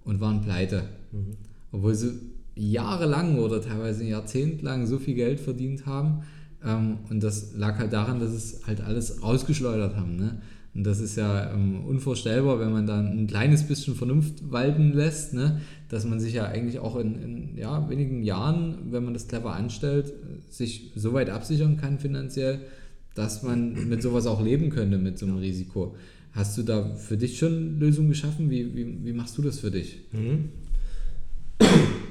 [0.04, 0.84] und waren pleite.
[1.12, 1.38] Mhm.
[1.72, 6.24] Obwohl sie jahrelang oder teilweise jahrzehntelang so viel Geld verdient haben.
[6.66, 10.16] Ähm, und das lag halt daran, dass es halt alles rausgeschleudert haben.
[10.16, 10.42] Ne?
[10.74, 15.34] Und das ist ja ähm, unvorstellbar, wenn man da ein kleines bisschen Vernunft walten lässt,
[15.34, 15.62] ne?
[15.90, 19.54] dass man sich ja eigentlich auch in, in ja, wenigen Jahren, wenn man das clever
[19.54, 20.14] anstellt,
[20.50, 22.60] sich so weit absichern kann finanziell,
[23.16, 25.96] dass man mit sowas auch leben könnte, mit so einem Risiko.
[26.34, 28.52] Hast du da für dich schon Lösungen geschaffen?
[28.52, 30.02] Wie, wie, wie machst du das für dich?
[30.12, 30.50] Mhm.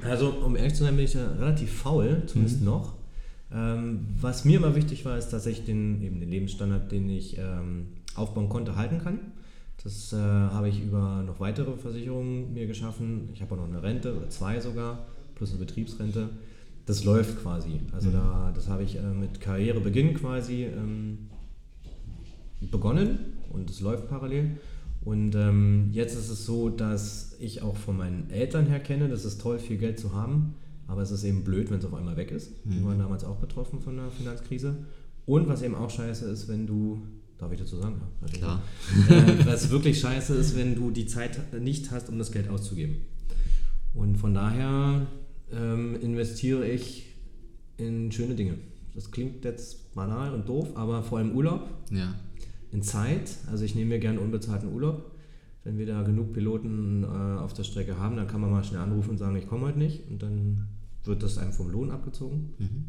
[0.03, 2.65] Also, um ehrlich zu sein, bin ich ja relativ faul, zumindest mhm.
[2.65, 2.95] noch.
[3.53, 7.37] Ähm, was mir immer wichtig war, ist, dass ich den, eben den Lebensstandard, den ich
[7.37, 9.19] ähm, aufbauen konnte, halten kann.
[9.83, 13.29] Das äh, habe ich über noch weitere Versicherungen mir geschaffen.
[13.33, 15.05] Ich habe auch noch eine Rente oder zwei sogar,
[15.35, 16.29] plus eine Betriebsrente.
[16.85, 17.79] Das läuft quasi.
[17.93, 18.13] Also mhm.
[18.13, 21.29] da, das habe ich äh, mit Karrierebeginn quasi ähm,
[22.71, 23.19] begonnen
[23.51, 24.57] und es läuft parallel.
[25.07, 29.23] Und ähm, jetzt ist es so, dass ich auch von meinen Eltern her kenne, das
[29.23, 32.17] ist toll, viel Geld zu haben, aber es ist eben blöd, wenn es auf einmal
[32.17, 32.65] weg ist.
[32.65, 32.71] Mhm.
[32.71, 34.75] Die waren damals auch betroffen von der Finanzkrise.
[35.25, 37.03] Und was eben auch scheiße ist, wenn du,
[37.37, 38.01] darf ich dazu sagen?
[38.21, 38.63] Ja, Klar.
[39.09, 42.97] Äh, was wirklich scheiße ist, wenn du die Zeit nicht hast, um das Geld auszugeben.
[43.93, 45.07] Und von daher
[45.53, 47.05] ähm, investiere ich
[47.77, 48.55] in schöne Dinge.
[48.93, 51.69] Das klingt jetzt banal und doof, aber vor allem Urlaub.
[51.91, 52.13] Ja
[52.77, 53.37] in Zeit.
[53.49, 55.11] Also ich nehme mir gerne unbezahlten Urlaub.
[55.63, 58.81] Wenn wir da genug Piloten äh, auf der Strecke haben, dann kann man mal schnell
[58.81, 60.07] anrufen und sagen, ich komme heute nicht.
[60.09, 60.67] Und dann
[61.03, 62.53] wird das einem vom Lohn abgezogen.
[62.59, 62.85] Mhm.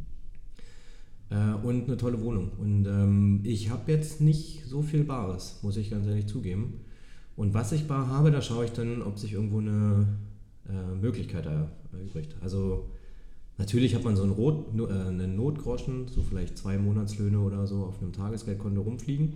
[1.31, 2.51] Äh, und eine tolle Wohnung.
[2.59, 6.81] Und ähm, ich habe jetzt nicht so viel Bares, muss ich ganz ehrlich zugeben.
[7.35, 10.07] Und was ich bar habe, da schaue ich dann, ob sich irgendwo eine
[10.69, 11.47] äh, Möglichkeit
[11.93, 12.37] erübrigt.
[12.43, 12.91] Also
[13.59, 17.85] Natürlich hat man so einen, Rot, äh, einen Notgroschen, so vielleicht zwei Monatslöhne oder so
[17.85, 19.35] auf einem Tagesgeldkonto rumfliegen.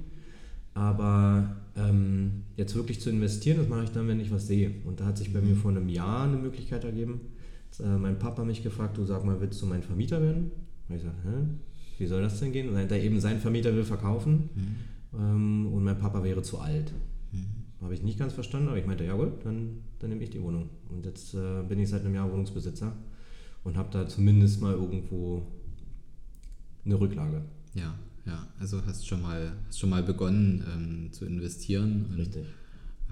[0.75, 4.73] Aber ähm, jetzt wirklich zu investieren, das mache ich dann, wenn ich was sehe.
[4.85, 7.21] Und da hat sich bei mir vor einem Jahr eine Möglichkeit ergeben.
[7.71, 10.51] Hat, äh, mein Papa mich gefragt, du sag mal, willst du mein Vermieter werden?
[10.89, 11.45] Und ich sage, hä?
[11.99, 12.69] Wie soll das denn gehen?
[12.69, 15.19] Und er eben seinen Vermieter will verkaufen mhm.
[15.19, 16.93] ähm, und mein Papa wäre zu alt.
[17.33, 17.85] Mhm.
[17.85, 20.43] Habe ich nicht ganz verstanden, aber ich meinte, ja gut, dann, dann nehme ich die
[20.43, 20.71] Wohnung.
[20.89, 22.97] Und jetzt äh, bin ich seit einem Jahr Wohnungsbesitzer
[23.65, 25.43] und habe da zumindest mal irgendwo
[26.85, 27.43] eine Rücklage.
[27.75, 27.95] Ja,
[28.27, 32.07] ja, also hast schon mal, hast schon mal begonnen ähm, zu investieren.
[32.11, 32.45] Und, Richtig.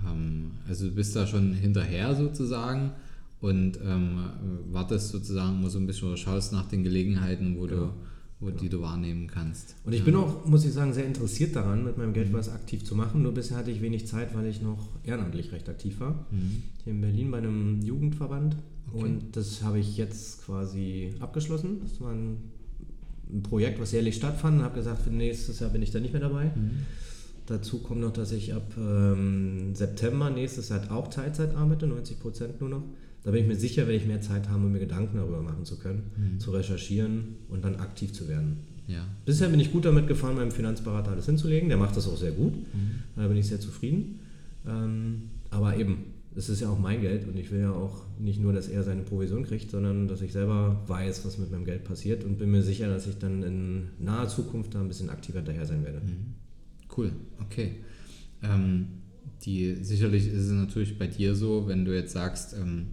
[0.06, 2.92] Ähm, also du bist da schon hinterher sozusagen
[3.40, 4.18] und ähm,
[4.70, 7.86] wartest sozusagen mal so ein bisschen oder schaust nach den Gelegenheiten, wo genau.
[7.86, 7.92] du
[8.40, 8.58] wo, genau.
[8.58, 9.76] die du wahrnehmen kannst.
[9.84, 12.84] Und ich bin auch, muss ich sagen, sehr interessiert daran, mit meinem Geld was aktiv
[12.84, 13.22] zu machen.
[13.22, 16.26] Nur bisher hatte ich wenig Zeit, weil ich noch ehrenamtlich recht aktiv war.
[16.30, 16.62] Mhm.
[16.82, 18.56] Hier in Berlin bei einem Jugendverband.
[18.92, 19.04] Okay.
[19.04, 21.80] Und das habe ich jetzt quasi abgeschlossen.
[21.82, 22.14] Das war
[23.32, 26.12] ein Projekt, was jährlich stattfand und habe gesagt, für nächstes Jahr bin ich da nicht
[26.12, 26.46] mehr dabei.
[26.46, 26.86] Mhm.
[27.46, 32.60] Dazu kommt noch, dass ich ab ähm, September nächstes Jahr auch Teilzeit arbeite, 90 Prozent
[32.60, 32.82] nur noch.
[33.24, 35.64] Da bin ich mir sicher, wenn ich mehr Zeit habe, um mir Gedanken darüber machen
[35.64, 36.40] zu können, mhm.
[36.40, 38.58] zu recherchieren und dann aktiv zu werden.
[38.86, 39.06] Ja.
[39.24, 41.68] Bisher bin ich gut damit gefahren, meinem Finanzberater alles hinzulegen.
[41.68, 42.54] Der macht das auch sehr gut.
[42.54, 43.02] Mhm.
[43.16, 44.20] Da bin ich sehr zufrieden.
[44.66, 48.40] Ähm, aber eben, es ist ja auch mein Geld und ich will ja auch nicht
[48.40, 51.84] nur, dass er seine Provision kriegt, sondern dass ich selber weiß, was mit meinem Geld
[51.84, 55.42] passiert und bin mir sicher, dass ich dann in naher Zukunft da ein bisschen aktiver
[55.42, 56.00] daher sein werde.
[56.00, 56.34] Mhm.
[56.96, 57.76] Cool, okay.
[58.42, 58.86] Ähm,
[59.42, 62.88] die, sicherlich ist es natürlich bei dir so, wenn du jetzt sagst, ähm,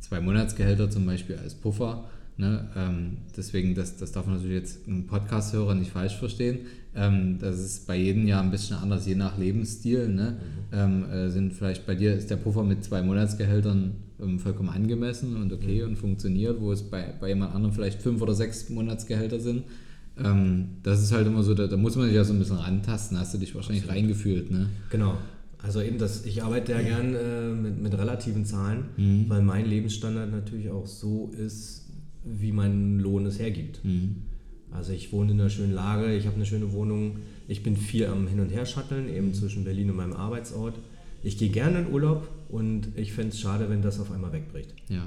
[0.00, 4.86] zwei Monatsgehälter zum Beispiel als Puffer, Ne, ähm, deswegen, das, das darf man natürlich jetzt
[4.86, 6.66] ein Podcast-Hörer nicht falsch verstehen.
[6.96, 10.08] Ähm, das ist bei jedem Jahr ein bisschen anders, je nach Lebensstil.
[10.08, 10.36] Ne?
[10.72, 10.78] Mhm.
[10.78, 15.36] Ähm, äh, sind vielleicht bei dir ist der Puffer mit zwei Monatsgehältern ähm, vollkommen angemessen
[15.36, 15.90] und okay mhm.
[15.90, 19.64] und funktioniert, wo es bei, bei jemand anderem vielleicht fünf oder sechs Monatsgehälter sind.
[20.18, 22.56] Ähm, das ist halt immer so, da, da, muss man sich ja so ein bisschen
[22.56, 23.18] rantasten.
[23.18, 24.02] Hast du dich wahrscheinlich Absolut.
[24.02, 24.70] reingefühlt, ne?
[24.90, 25.18] Genau.
[25.58, 29.24] Also eben das, ich arbeite ja gern äh, mit, mit relativen Zahlen, mhm.
[29.28, 31.86] weil mein Lebensstandard natürlich auch so ist,
[32.24, 33.84] wie mein Lohn es hergibt.
[33.84, 34.16] Mhm.
[34.72, 38.06] Also ich wohne in einer schönen Lage, ich habe eine schöne Wohnung, ich bin viel
[38.06, 40.74] am Hin- und Her-Shutteln, eben zwischen Berlin und meinem Arbeitsort.
[41.22, 44.74] Ich gehe gerne in Urlaub und ich fände es schade, wenn das auf einmal wegbricht.
[44.88, 45.06] Ja.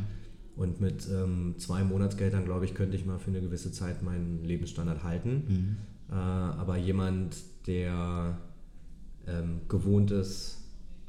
[0.55, 4.43] Und mit ähm, zwei Monatsgeldern, glaube ich, könnte ich mal für eine gewisse Zeit meinen
[4.43, 5.43] Lebensstandard halten.
[5.47, 5.77] Mhm.
[6.09, 8.37] Äh, aber jemand, der
[9.27, 10.57] ähm, gewohnt ist,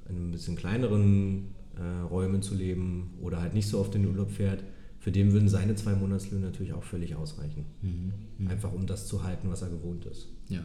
[0.08, 4.10] in ein bisschen kleineren äh, Räumen zu leben oder halt nicht so oft in den
[4.10, 4.62] Urlaub fährt,
[5.00, 7.64] für den würden seine zwei Monatslöhne natürlich auch völlig ausreichen.
[7.80, 8.48] Mhm.
[8.48, 10.28] Einfach um das zu halten, was er gewohnt ist.
[10.48, 10.62] Ja.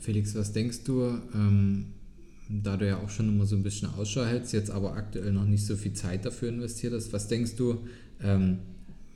[0.00, 1.86] Felix, was denkst du, ähm,
[2.48, 5.46] da du ja auch schon immer so ein bisschen Ausschau hältst, jetzt aber aktuell noch
[5.46, 7.78] nicht so viel Zeit dafür investiert hast, was denkst du,
[8.20, 8.58] ähm,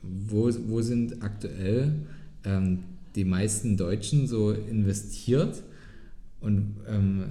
[0.01, 1.93] wo, wo sind aktuell
[2.45, 2.83] ähm,
[3.15, 5.61] die meisten Deutschen so investiert?
[6.39, 7.25] Und ähm,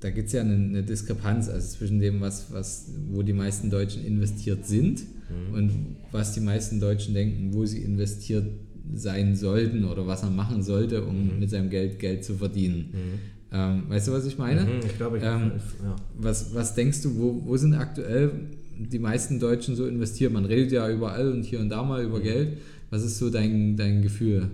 [0.00, 3.70] da gibt es ja eine, eine, Diskrepanz also zwischen dem, was, was, wo die meisten
[3.70, 5.54] Deutschen investiert sind mhm.
[5.54, 8.46] und was die meisten Deutschen denken, wo sie investiert
[8.94, 11.38] sein sollten oder was er machen sollte, um mhm.
[11.38, 12.88] mit seinem Geld Geld zu verdienen.
[12.92, 13.38] Mhm.
[13.50, 14.62] Ähm, weißt du, was ich meine?
[14.62, 15.96] Mhm, ich glaube, ich, ähm, ja.
[16.18, 18.30] was, was denkst du, wo, wo sind aktuell
[18.78, 20.32] die meisten Deutschen so investiert?
[20.32, 22.24] Man redet ja überall und hier und da mal über mhm.
[22.24, 22.58] Geld.
[22.90, 24.50] Was ist so dein, dein Gefühl?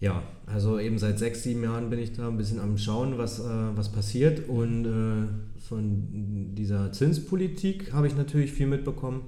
[0.00, 3.38] Ja, also eben seit sechs, sieben Jahren bin ich da ein bisschen am Schauen, was,
[3.40, 3.42] äh,
[3.74, 4.48] was passiert.
[4.48, 5.28] Und äh,
[5.70, 9.22] von dieser Zinspolitik habe ich natürlich viel mitbekommen.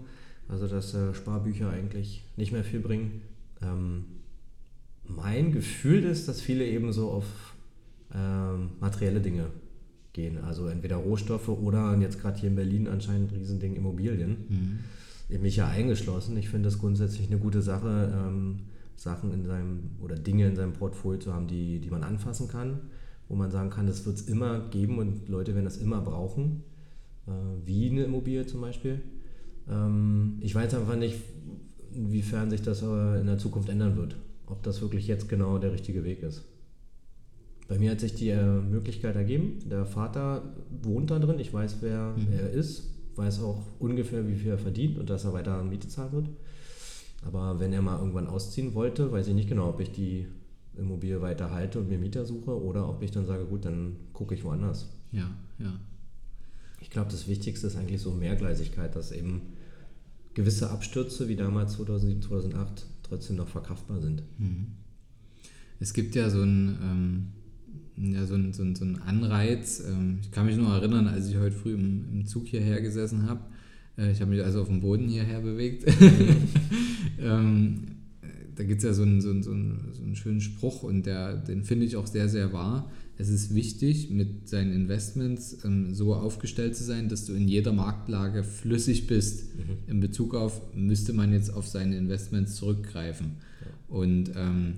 [0.48, 3.22] Also, dass äh, Sparbücher eigentlich nicht mehr viel bringen.
[3.62, 4.04] Ähm,
[5.06, 7.54] mein Gefühl ist, dass viele eben so auf
[8.12, 9.46] ähm, materielle Dinge
[10.12, 10.38] gehen.
[10.38, 14.36] Also entweder Rohstoffe oder jetzt gerade hier in Berlin anscheinend ein Riesending Immobilien.
[14.48, 15.40] Mhm.
[15.40, 16.36] Mich ja eingeschlossen.
[16.36, 18.58] Ich finde das grundsätzlich eine gute Sache, ähm,
[18.96, 22.80] Sachen in seinem oder Dinge in seinem Portfolio zu haben, die, die man anfassen kann,
[23.32, 26.64] wo man sagen kann, das wird es immer geben und Leute werden das immer brauchen.
[27.26, 27.30] Äh,
[27.64, 29.00] wie eine Immobilie zum Beispiel.
[29.70, 31.16] Ähm, ich weiß einfach nicht,
[31.94, 34.16] inwiefern sich das in der Zukunft ändern wird.
[34.46, 36.44] Ob das wirklich jetzt genau der richtige Weg ist.
[37.68, 39.60] Bei mir hat sich die äh, Möglichkeit ergeben.
[39.70, 40.42] Der Vater
[40.82, 41.38] wohnt da drin.
[41.38, 42.34] Ich weiß, wer mhm.
[42.34, 42.90] er ist.
[43.16, 46.28] Weiß auch ungefähr, wie viel er verdient und dass er weiter Miete zahlen wird.
[47.26, 50.26] Aber wenn er mal irgendwann ausziehen wollte, weiß ich nicht genau, ob ich die
[50.76, 54.34] Immobilie weiter halte und mir Mieter suche oder ob ich dann sage, gut, dann gucke
[54.34, 54.88] ich woanders.
[55.12, 55.72] Ja, ja.
[56.80, 59.42] Ich glaube, das Wichtigste ist eigentlich so Mehrgleisigkeit, dass eben
[60.34, 64.22] gewisse Abstürze wie damals 2007, 2008 trotzdem noch verkraftbar sind.
[64.38, 64.68] Mhm.
[65.78, 67.32] Es gibt ja so ein,
[67.98, 69.82] ähm, ja, so ein, so ein, so ein Anreiz.
[69.86, 73.28] Ähm, ich kann mich nur erinnern, als ich heute früh im, im Zug hierher gesessen
[73.28, 73.40] habe.
[73.98, 75.84] Äh, ich habe mich also auf dem Boden hierher bewegt.
[77.20, 77.91] ähm,
[78.54, 81.64] da gibt es ja so einen, so, einen, so, einen, schönen Spruch und der, den
[81.64, 82.90] finde ich auch sehr, sehr wahr.
[83.18, 87.72] Es ist wichtig, mit seinen Investments ähm, so aufgestellt zu sein, dass du in jeder
[87.72, 89.54] Marktlage flüssig bist.
[89.56, 89.90] Mhm.
[89.90, 93.36] In Bezug auf, müsste man jetzt auf seine Investments zurückgreifen.
[93.60, 93.96] Ja.
[93.96, 94.74] Und ähm,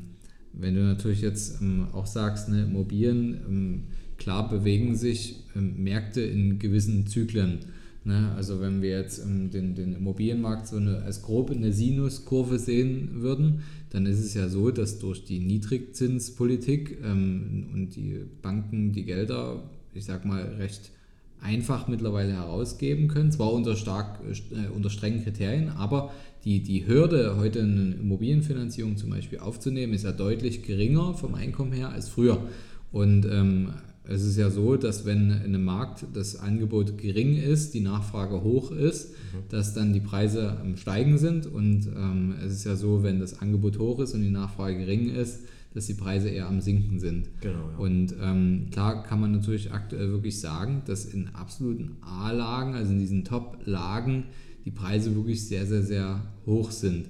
[0.52, 3.82] wenn du natürlich jetzt ähm, auch sagst, ne, Immobilien, ähm,
[4.18, 7.58] klar bewegen sich ähm, Märkte in gewissen Zyklen.
[8.04, 8.32] Ne?
[8.36, 13.22] Also wenn wir jetzt ähm, den, den Immobilienmarkt so eine, als grob eine Sinuskurve sehen
[13.22, 19.04] würden, dann ist es ja so, dass durch die Niedrigzinspolitik ähm, und die Banken die
[19.04, 19.62] Gelder,
[19.94, 20.90] ich sag mal, recht
[21.40, 26.12] einfach mittlerweile herausgeben können, zwar unter, stark, äh, unter strengen Kriterien, aber
[26.44, 31.72] die, die Hürde, heute eine Immobilienfinanzierung zum Beispiel aufzunehmen, ist ja deutlich geringer vom Einkommen
[31.72, 32.46] her als früher.
[32.92, 33.70] Und ähm,
[34.06, 38.42] es ist ja so, dass wenn in einem Markt das Angebot gering ist, die Nachfrage
[38.42, 39.38] hoch ist, mhm.
[39.48, 41.46] dass dann die Preise am Steigen sind.
[41.46, 45.08] Und ähm, es ist ja so, wenn das Angebot hoch ist und die Nachfrage gering
[45.08, 45.40] ist,
[45.72, 47.28] dass die Preise eher am Sinken sind.
[47.40, 47.78] Genau, ja.
[47.78, 52.98] Und ähm, klar kann man natürlich aktuell wirklich sagen, dass in absoluten A-Lagen, also in
[52.98, 54.24] diesen Top-Lagen,
[54.64, 57.08] die Preise wirklich sehr, sehr, sehr hoch sind.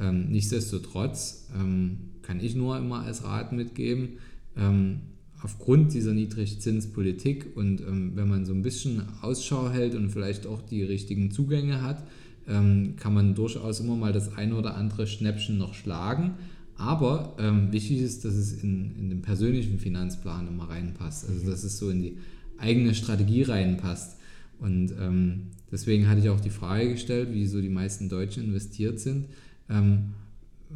[0.00, 4.18] Ähm, nichtsdestotrotz ähm, kann ich nur immer als Rat mitgeben,
[4.56, 5.00] ähm,
[5.44, 10.62] aufgrund dieser Niedrigzinspolitik und ähm, wenn man so ein bisschen Ausschau hält und vielleicht auch
[10.62, 12.02] die richtigen Zugänge hat,
[12.48, 16.34] ähm, kann man durchaus immer mal das eine oder andere Schnäppchen noch schlagen.
[16.76, 21.28] Aber ähm, wichtig ist, dass es in, in den persönlichen Finanzplan immer reinpasst.
[21.28, 22.16] Also dass es so in die
[22.56, 24.16] eigene Strategie reinpasst.
[24.60, 28.98] Und ähm, deswegen hatte ich auch die Frage gestellt, wie so die meisten Deutschen investiert
[28.98, 29.26] sind.
[29.68, 30.14] Ähm,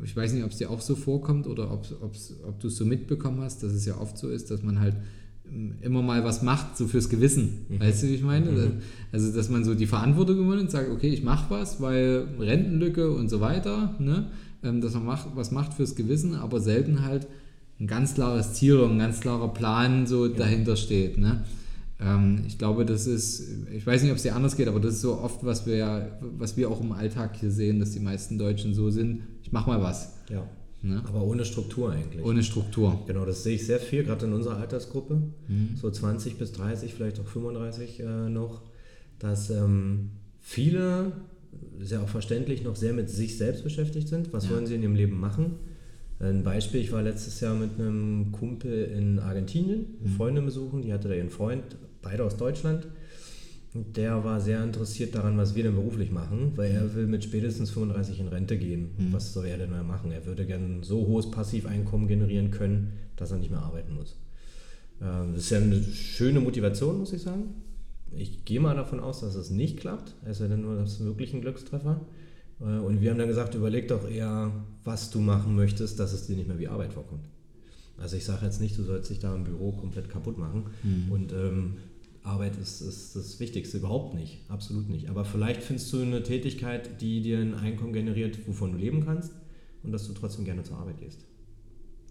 [0.04, 2.84] ich weiß nicht, ob es dir auch so vorkommt oder ob, ob du es so
[2.84, 4.96] mitbekommen hast, dass es ja oft so ist, dass man halt
[5.50, 7.66] ähm, immer mal was macht, so fürs Gewissen.
[7.68, 7.80] Mhm.
[7.80, 8.50] Weißt du, wie ich meine?
[8.50, 8.72] Mhm.
[9.12, 13.10] Also, dass man so die Verantwortung übernimmt und sagt, okay, ich mache was, weil Rentenlücke
[13.10, 14.30] und so weiter, ne?
[14.62, 17.28] Ähm, dass man macht, was macht fürs Gewissen, aber selten halt
[17.80, 20.32] ein ganz klares Ziel oder ein ganz klarer Plan so ja.
[20.32, 21.16] dahinter steht.
[21.16, 21.44] Ne?
[22.00, 24.94] Ähm, ich glaube, das ist, ich weiß nicht, ob es dir anders geht, aber das
[24.94, 28.00] ist so oft, was wir ja, was wir auch im Alltag hier sehen, dass die
[28.00, 30.14] meisten Deutschen so sind, ich mach mal was.
[30.28, 30.44] Ja.
[30.80, 31.02] Ne?
[31.08, 32.24] Aber ohne Struktur eigentlich.
[32.24, 33.02] Ohne Struktur.
[33.06, 35.70] Genau, das sehe ich sehr viel, gerade in unserer Altersgruppe, mhm.
[35.74, 38.62] so 20 bis 30, vielleicht auch 35 äh, noch,
[39.18, 41.12] dass ähm, viele,
[41.80, 44.32] sehr auch verständlich, noch sehr mit sich selbst beschäftigt sind.
[44.32, 44.52] Was ja.
[44.52, 45.56] wollen sie in ihrem Leben machen?
[46.20, 50.14] Ein Beispiel, ich war letztes Jahr mit einem Kumpel in Argentinien, eine mhm.
[50.14, 51.64] Freundin besuchen, die hatte da ihren Freund,
[52.02, 52.86] beide aus Deutschland.
[53.74, 57.70] der war sehr interessiert daran, was wir denn beruflich machen, weil er will mit spätestens
[57.70, 58.90] 35 in Rente gehen.
[58.96, 59.12] Mhm.
[59.12, 60.10] Was soll er denn mal machen?
[60.10, 64.16] Er würde gerne so hohes Passiveinkommen generieren können, dass er nicht mehr arbeiten muss.
[65.02, 67.54] Ähm, das ist ja eine schöne Motivation, muss ich sagen.
[68.16, 70.14] Ich gehe mal davon aus, dass es nicht klappt.
[70.24, 72.00] Es ist ja nur das wirklich ein Glückstreffer.
[72.60, 74.50] Äh, Und wir haben dann gesagt, überleg doch eher,
[74.82, 77.26] was du machen möchtest, dass es dir nicht mehr wie Arbeit vorkommt.
[77.98, 80.66] Also ich sage jetzt nicht, du sollst dich da im Büro komplett kaputt machen.
[81.10, 81.74] Und ähm,
[82.22, 85.08] Arbeit ist, ist das Wichtigste, überhaupt nicht, absolut nicht.
[85.08, 89.32] Aber vielleicht findest du eine Tätigkeit, die dir ein Einkommen generiert, wovon du leben kannst
[89.82, 91.24] und dass du trotzdem gerne zur Arbeit gehst.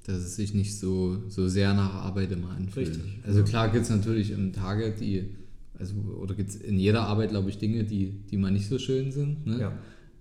[0.06, 2.90] dass es sich nicht so, so sehr nach Arbeit immer anfühlt.
[2.90, 3.46] Richtig, Also ja.
[3.46, 5.36] klar gibt es natürlich im Tage die,
[5.78, 8.80] also oder gibt es in jeder Arbeit, glaube ich, Dinge, die, die mal nicht so
[8.80, 9.46] schön sind.
[9.46, 9.60] Ne?
[9.60, 9.78] Ja,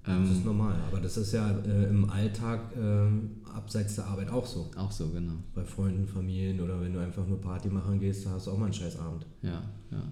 [0.07, 0.77] das ist normal.
[0.89, 4.71] Aber das ist ja äh, im Alltag äh, abseits der Arbeit auch so.
[4.77, 5.33] auch so, genau.
[5.55, 8.59] Bei Freunden, Familien oder wenn du einfach nur Party machen gehst, da hast du auch
[8.59, 9.27] mal einen scheiß Abend.
[9.43, 10.03] Ja, ja.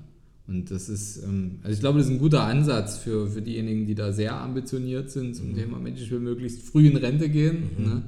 [0.46, 3.86] Und das ist, ähm, also ich glaube, das ist ein guter Ansatz für, für diejenigen,
[3.86, 7.70] die da sehr ambitioniert sind zum Thema Mensch, ich will möglichst früh in Rente gehen.
[7.78, 8.02] Ne?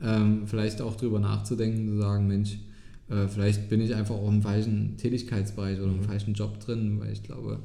[0.00, 2.58] Ähm, vielleicht auch drüber nachzudenken, zu sagen, Mensch,
[3.08, 7.12] äh, vielleicht bin ich einfach auch im falschen Tätigkeitsbereich oder im falschen Job drin, weil
[7.12, 7.60] ich glaube,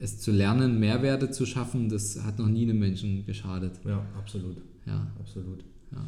[0.00, 3.80] es zu lernen, Mehrwerte zu schaffen, das hat noch nie einem Menschen geschadet.
[3.86, 4.56] Ja, absolut.
[4.86, 5.62] Ja, Absolut.
[5.92, 6.04] ja.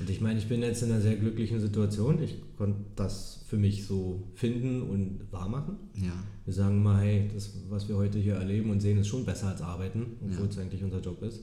[0.00, 2.20] Und ich meine, ich bin jetzt in einer sehr glücklichen Situation.
[2.22, 5.76] Ich konnte das für mich so finden und wahr machen.
[5.94, 6.12] Ja,
[6.44, 9.48] Wir sagen mal, hey, das, was wir heute hier erleben und sehen, ist schon besser
[9.48, 10.50] als arbeiten, obwohl Ja.
[10.50, 11.40] es eigentlich unser Job ist.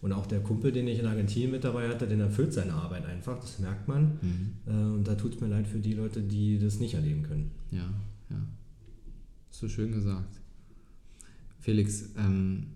[0.00, 3.06] Und auch der Kumpel, den ich in Argentinien mit dabei hatte, den erfüllt seine Arbeit
[3.06, 4.18] einfach, das merkt man.
[4.22, 4.50] mhm.
[4.66, 7.50] Äh, Und da tut es mir leid für die Leute, die das nicht erleben können.
[7.70, 7.88] ja,
[8.30, 8.36] ja.
[9.50, 10.40] So schön gesagt.
[11.64, 12.66] Felix, ähm,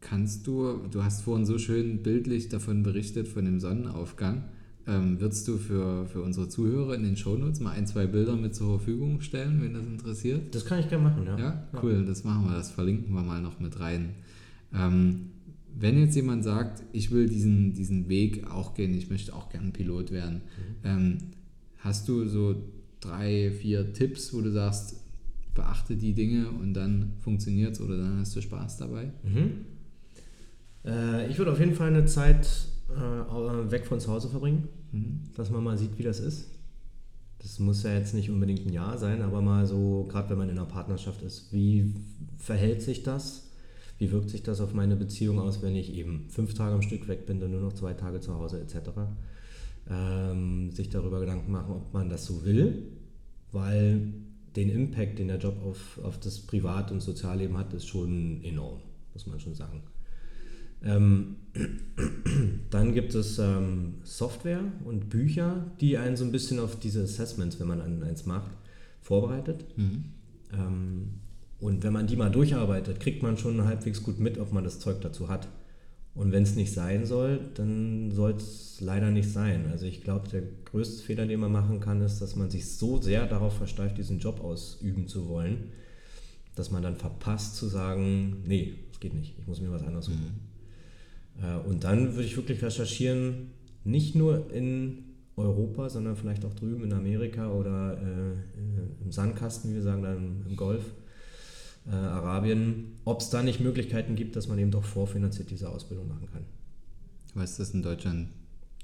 [0.00, 4.42] kannst du, du hast vorhin so schön bildlich davon berichtet, von dem Sonnenaufgang.
[4.88, 8.56] Ähm, würdest du für, für unsere Zuhörer in den Shownotes mal ein, zwei Bilder mit
[8.56, 10.52] zur Verfügung stellen, wenn das interessiert?
[10.52, 11.38] Das kann ich gerne machen, ja.
[11.38, 14.16] Ja, cool, das machen wir, das verlinken wir mal noch mit rein.
[14.74, 15.30] Ähm,
[15.78, 19.70] wenn jetzt jemand sagt, ich will diesen, diesen Weg auch gehen, ich möchte auch gerne
[19.70, 20.40] Pilot werden,
[20.82, 21.18] ähm,
[21.78, 22.56] hast du so
[22.98, 25.05] drei, vier Tipps, wo du sagst,
[25.56, 29.10] beachte die Dinge und dann funktioniert es oder dann hast du Spaß dabei?
[29.24, 29.64] Mhm.
[30.84, 32.46] Äh, ich würde auf jeden Fall eine Zeit
[32.90, 35.22] äh, weg von zu Hause verbringen, Mhm.
[35.34, 36.46] dass man mal sieht, wie das ist.
[37.40, 40.48] Das muss ja jetzt nicht unbedingt ein Jahr sein, aber mal so, gerade wenn man
[40.48, 41.92] in einer Partnerschaft ist, wie
[42.38, 43.50] verhält sich das?
[43.98, 47.08] Wie wirkt sich das auf meine Beziehung aus, wenn ich eben fünf Tage am Stück
[47.08, 48.90] weg bin, dann nur noch zwei Tage zu Hause etc.
[49.90, 52.82] Ähm, sich darüber Gedanken machen, ob man das so will,
[53.52, 54.12] weil
[54.56, 58.80] den Impact, den der Job auf, auf das Privat- und Sozialleben hat, ist schon enorm,
[59.12, 59.82] muss man schon sagen.
[60.82, 61.36] Ähm,
[62.70, 67.60] dann gibt es ähm, Software und Bücher, die einen so ein bisschen auf diese Assessments,
[67.60, 68.50] wenn man an eins macht,
[69.00, 69.64] vorbereitet.
[69.76, 70.04] Mhm.
[70.52, 71.08] Ähm,
[71.58, 74.78] und wenn man die mal durcharbeitet, kriegt man schon halbwegs gut mit, ob man das
[74.78, 75.48] Zeug dazu hat.
[76.16, 79.66] Und wenn es nicht sein soll, dann soll es leider nicht sein.
[79.70, 83.00] Also ich glaube, der größte Fehler, den man machen kann, ist, dass man sich so
[83.00, 85.72] sehr darauf versteift, diesen Job ausüben zu wollen,
[86.54, 90.06] dass man dann verpasst zu sagen, nee, das geht nicht, ich muss mir was anderes
[90.06, 90.40] suchen.
[91.42, 93.50] Äh, Und dann würde ich wirklich recherchieren,
[93.84, 95.04] nicht nur in
[95.36, 100.02] Europa, sondern vielleicht auch drüben in Amerika oder äh, äh, im Sandkasten, wie wir sagen,
[100.02, 100.94] dann im Golf,
[101.90, 106.08] äh, Arabien, ob es da nicht Möglichkeiten gibt, dass man eben doch vorfinanziert diese Ausbildung
[106.08, 106.44] machen kann.
[107.34, 108.28] Dass es in Deutschland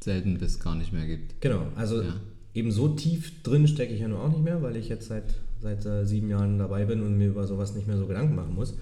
[0.03, 1.41] selten bis gar nicht mehr gibt.
[1.41, 2.15] Genau, also Ja.
[2.55, 5.35] eben so tief drin stecke ich ja nur auch nicht mehr, weil ich jetzt seit,
[5.61, 8.55] seit äh, sieben Jahren dabei bin und mir über sowas nicht mehr so Gedanken machen
[8.55, 8.75] muss.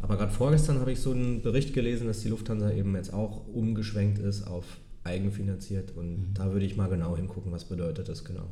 [0.00, 3.46] Aber gerade vorgestern habe ich so einen Bericht gelesen, dass die Lufthansa eben jetzt auch
[3.48, 4.64] umgeschwenkt ist auf
[5.04, 8.46] eigenfinanziert und da würde ich mal genau hingucken, was bedeutet das genau.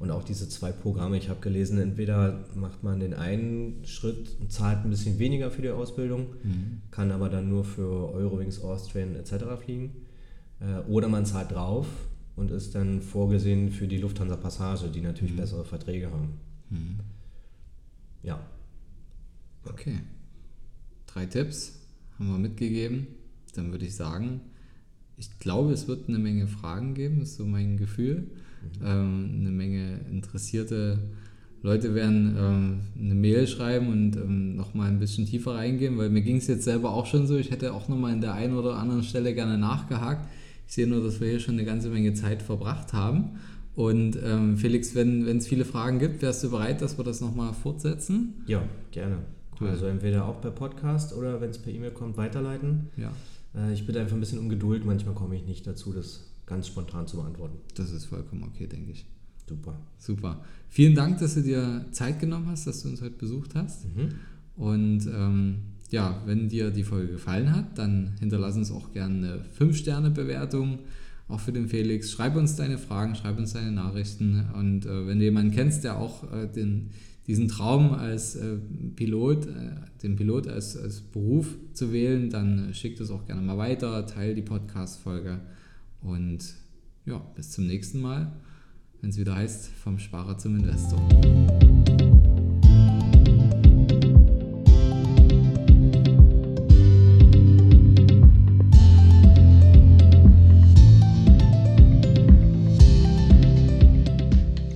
[0.00, 4.50] Und auch diese zwei Programme, ich habe gelesen, entweder macht man den einen Schritt und
[4.50, 6.26] zahlt ein bisschen weniger für die Ausbildung,
[6.90, 9.44] kann aber dann nur für Eurowings, Austrian etc.
[9.62, 9.92] fliegen.
[10.60, 11.86] Äh, Oder man zahlt drauf
[12.34, 16.30] und ist dann vorgesehen für die Lufthansa Passage, die natürlich bessere Verträge haben.
[18.22, 18.40] Ja.
[19.66, 20.00] Okay.
[21.08, 21.78] Drei Tipps
[22.18, 23.06] haben wir mitgegeben.
[23.54, 24.40] Dann würde ich sagen,
[25.18, 28.30] ich glaube, es wird eine Menge Fragen geben, ist so mein Gefühl.
[28.84, 30.98] Ähm, eine Menge interessierte
[31.62, 36.22] Leute werden ähm, eine Mail schreiben und ähm, nochmal ein bisschen tiefer reingehen, weil mir
[36.22, 37.36] ging es jetzt selber auch schon so.
[37.36, 40.26] Ich hätte auch nochmal an der einen oder anderen Stelle gerne nachgehakt.
[40.66, 43.38] Ich sehe nur, dass wir hier schon eine ganze Menge Zeit verbracht haben.
[43.74, 47.52] Und ähm, Felix, wenn es viele Fragen gibt, wärst du bereit, dass wir das nochmal
[47.52, 48.42] fortsetzen?
[48.46, 49.18] Ja, gerne.
[49.60, 49.68] Cool.
[49.68, 52.88] Also entweder auch per Podcast oder wenn es per E-Mail kommt, weiterleiten.
[52.96, 53.12] Ja.
[53.54, 54.86] Äh, Ich bitte einfach ein bisschen um Geduld.
[54.86, 57.56] Manchmal komme ich nicht dazu, das ganz spontan zu beantworten.
[57.76, 59.06] Das ist vollkommen okay, denke ich.
[59.48, 59.78] Super.
[59.98, 60.40] Super.
[60.68, 63.86] Vielen Dank, dass du dir Zeit genommen hast, dass du uns heute besucht hast.
[63.86, 64.10] Mhm.
[64.56, 65.56] Und ähm,
[65.90, 70.80] ja, wenn dir die Folge gefallen hat, dann hinterlass uns auch gerne eine 5-Sterne-Bewertung,
[71.28, 72.10] auch für den Felix.
[72.10, 74.44] Schreib uns deine Fragen, schreib uns deine Nachrichten.
[74.54, 76.90] Und äh, wenn du jemanden kennst, der auch äh, den,
[77.26, 78.56] diesen Traum als äh,
[78.96, 79.50] Pilot, äh,
[80.02, 84.34] den Pilot als, als Beruf zu wählen, dann schick das auch gerne mal weiter, teil
[84.34, 85.40] die Podcast-Folge.
[86.02, 86.54] Und
[87.04, 88.32] ja, bis zum nächsten Mal,
[89.00, 90.98] wenn es wieder heißt, vom Sparer zum Investor.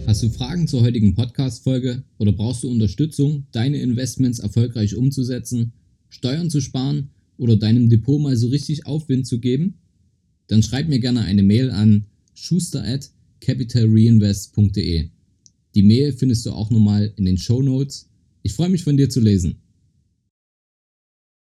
[0.07, 5.72] Hast du Fragen zur heutigen Podcast-Folge oder brauchst du Unterstützung, deine Investments erfolgreich umzusetzen,
[6.09, 9.79] Steuern zu sparen oder deinem Depot mal so richtig Aufwind zu geben?
[10.49, 15.09] Dann schreib mir gerne eine Mail an schuster at capitalreinvest.de.
[15.74, 18.09] Die Mail findest du auch nochmal in den Show Notes.
[18.42, 19.57] Ich freue mich von dir zu lesen.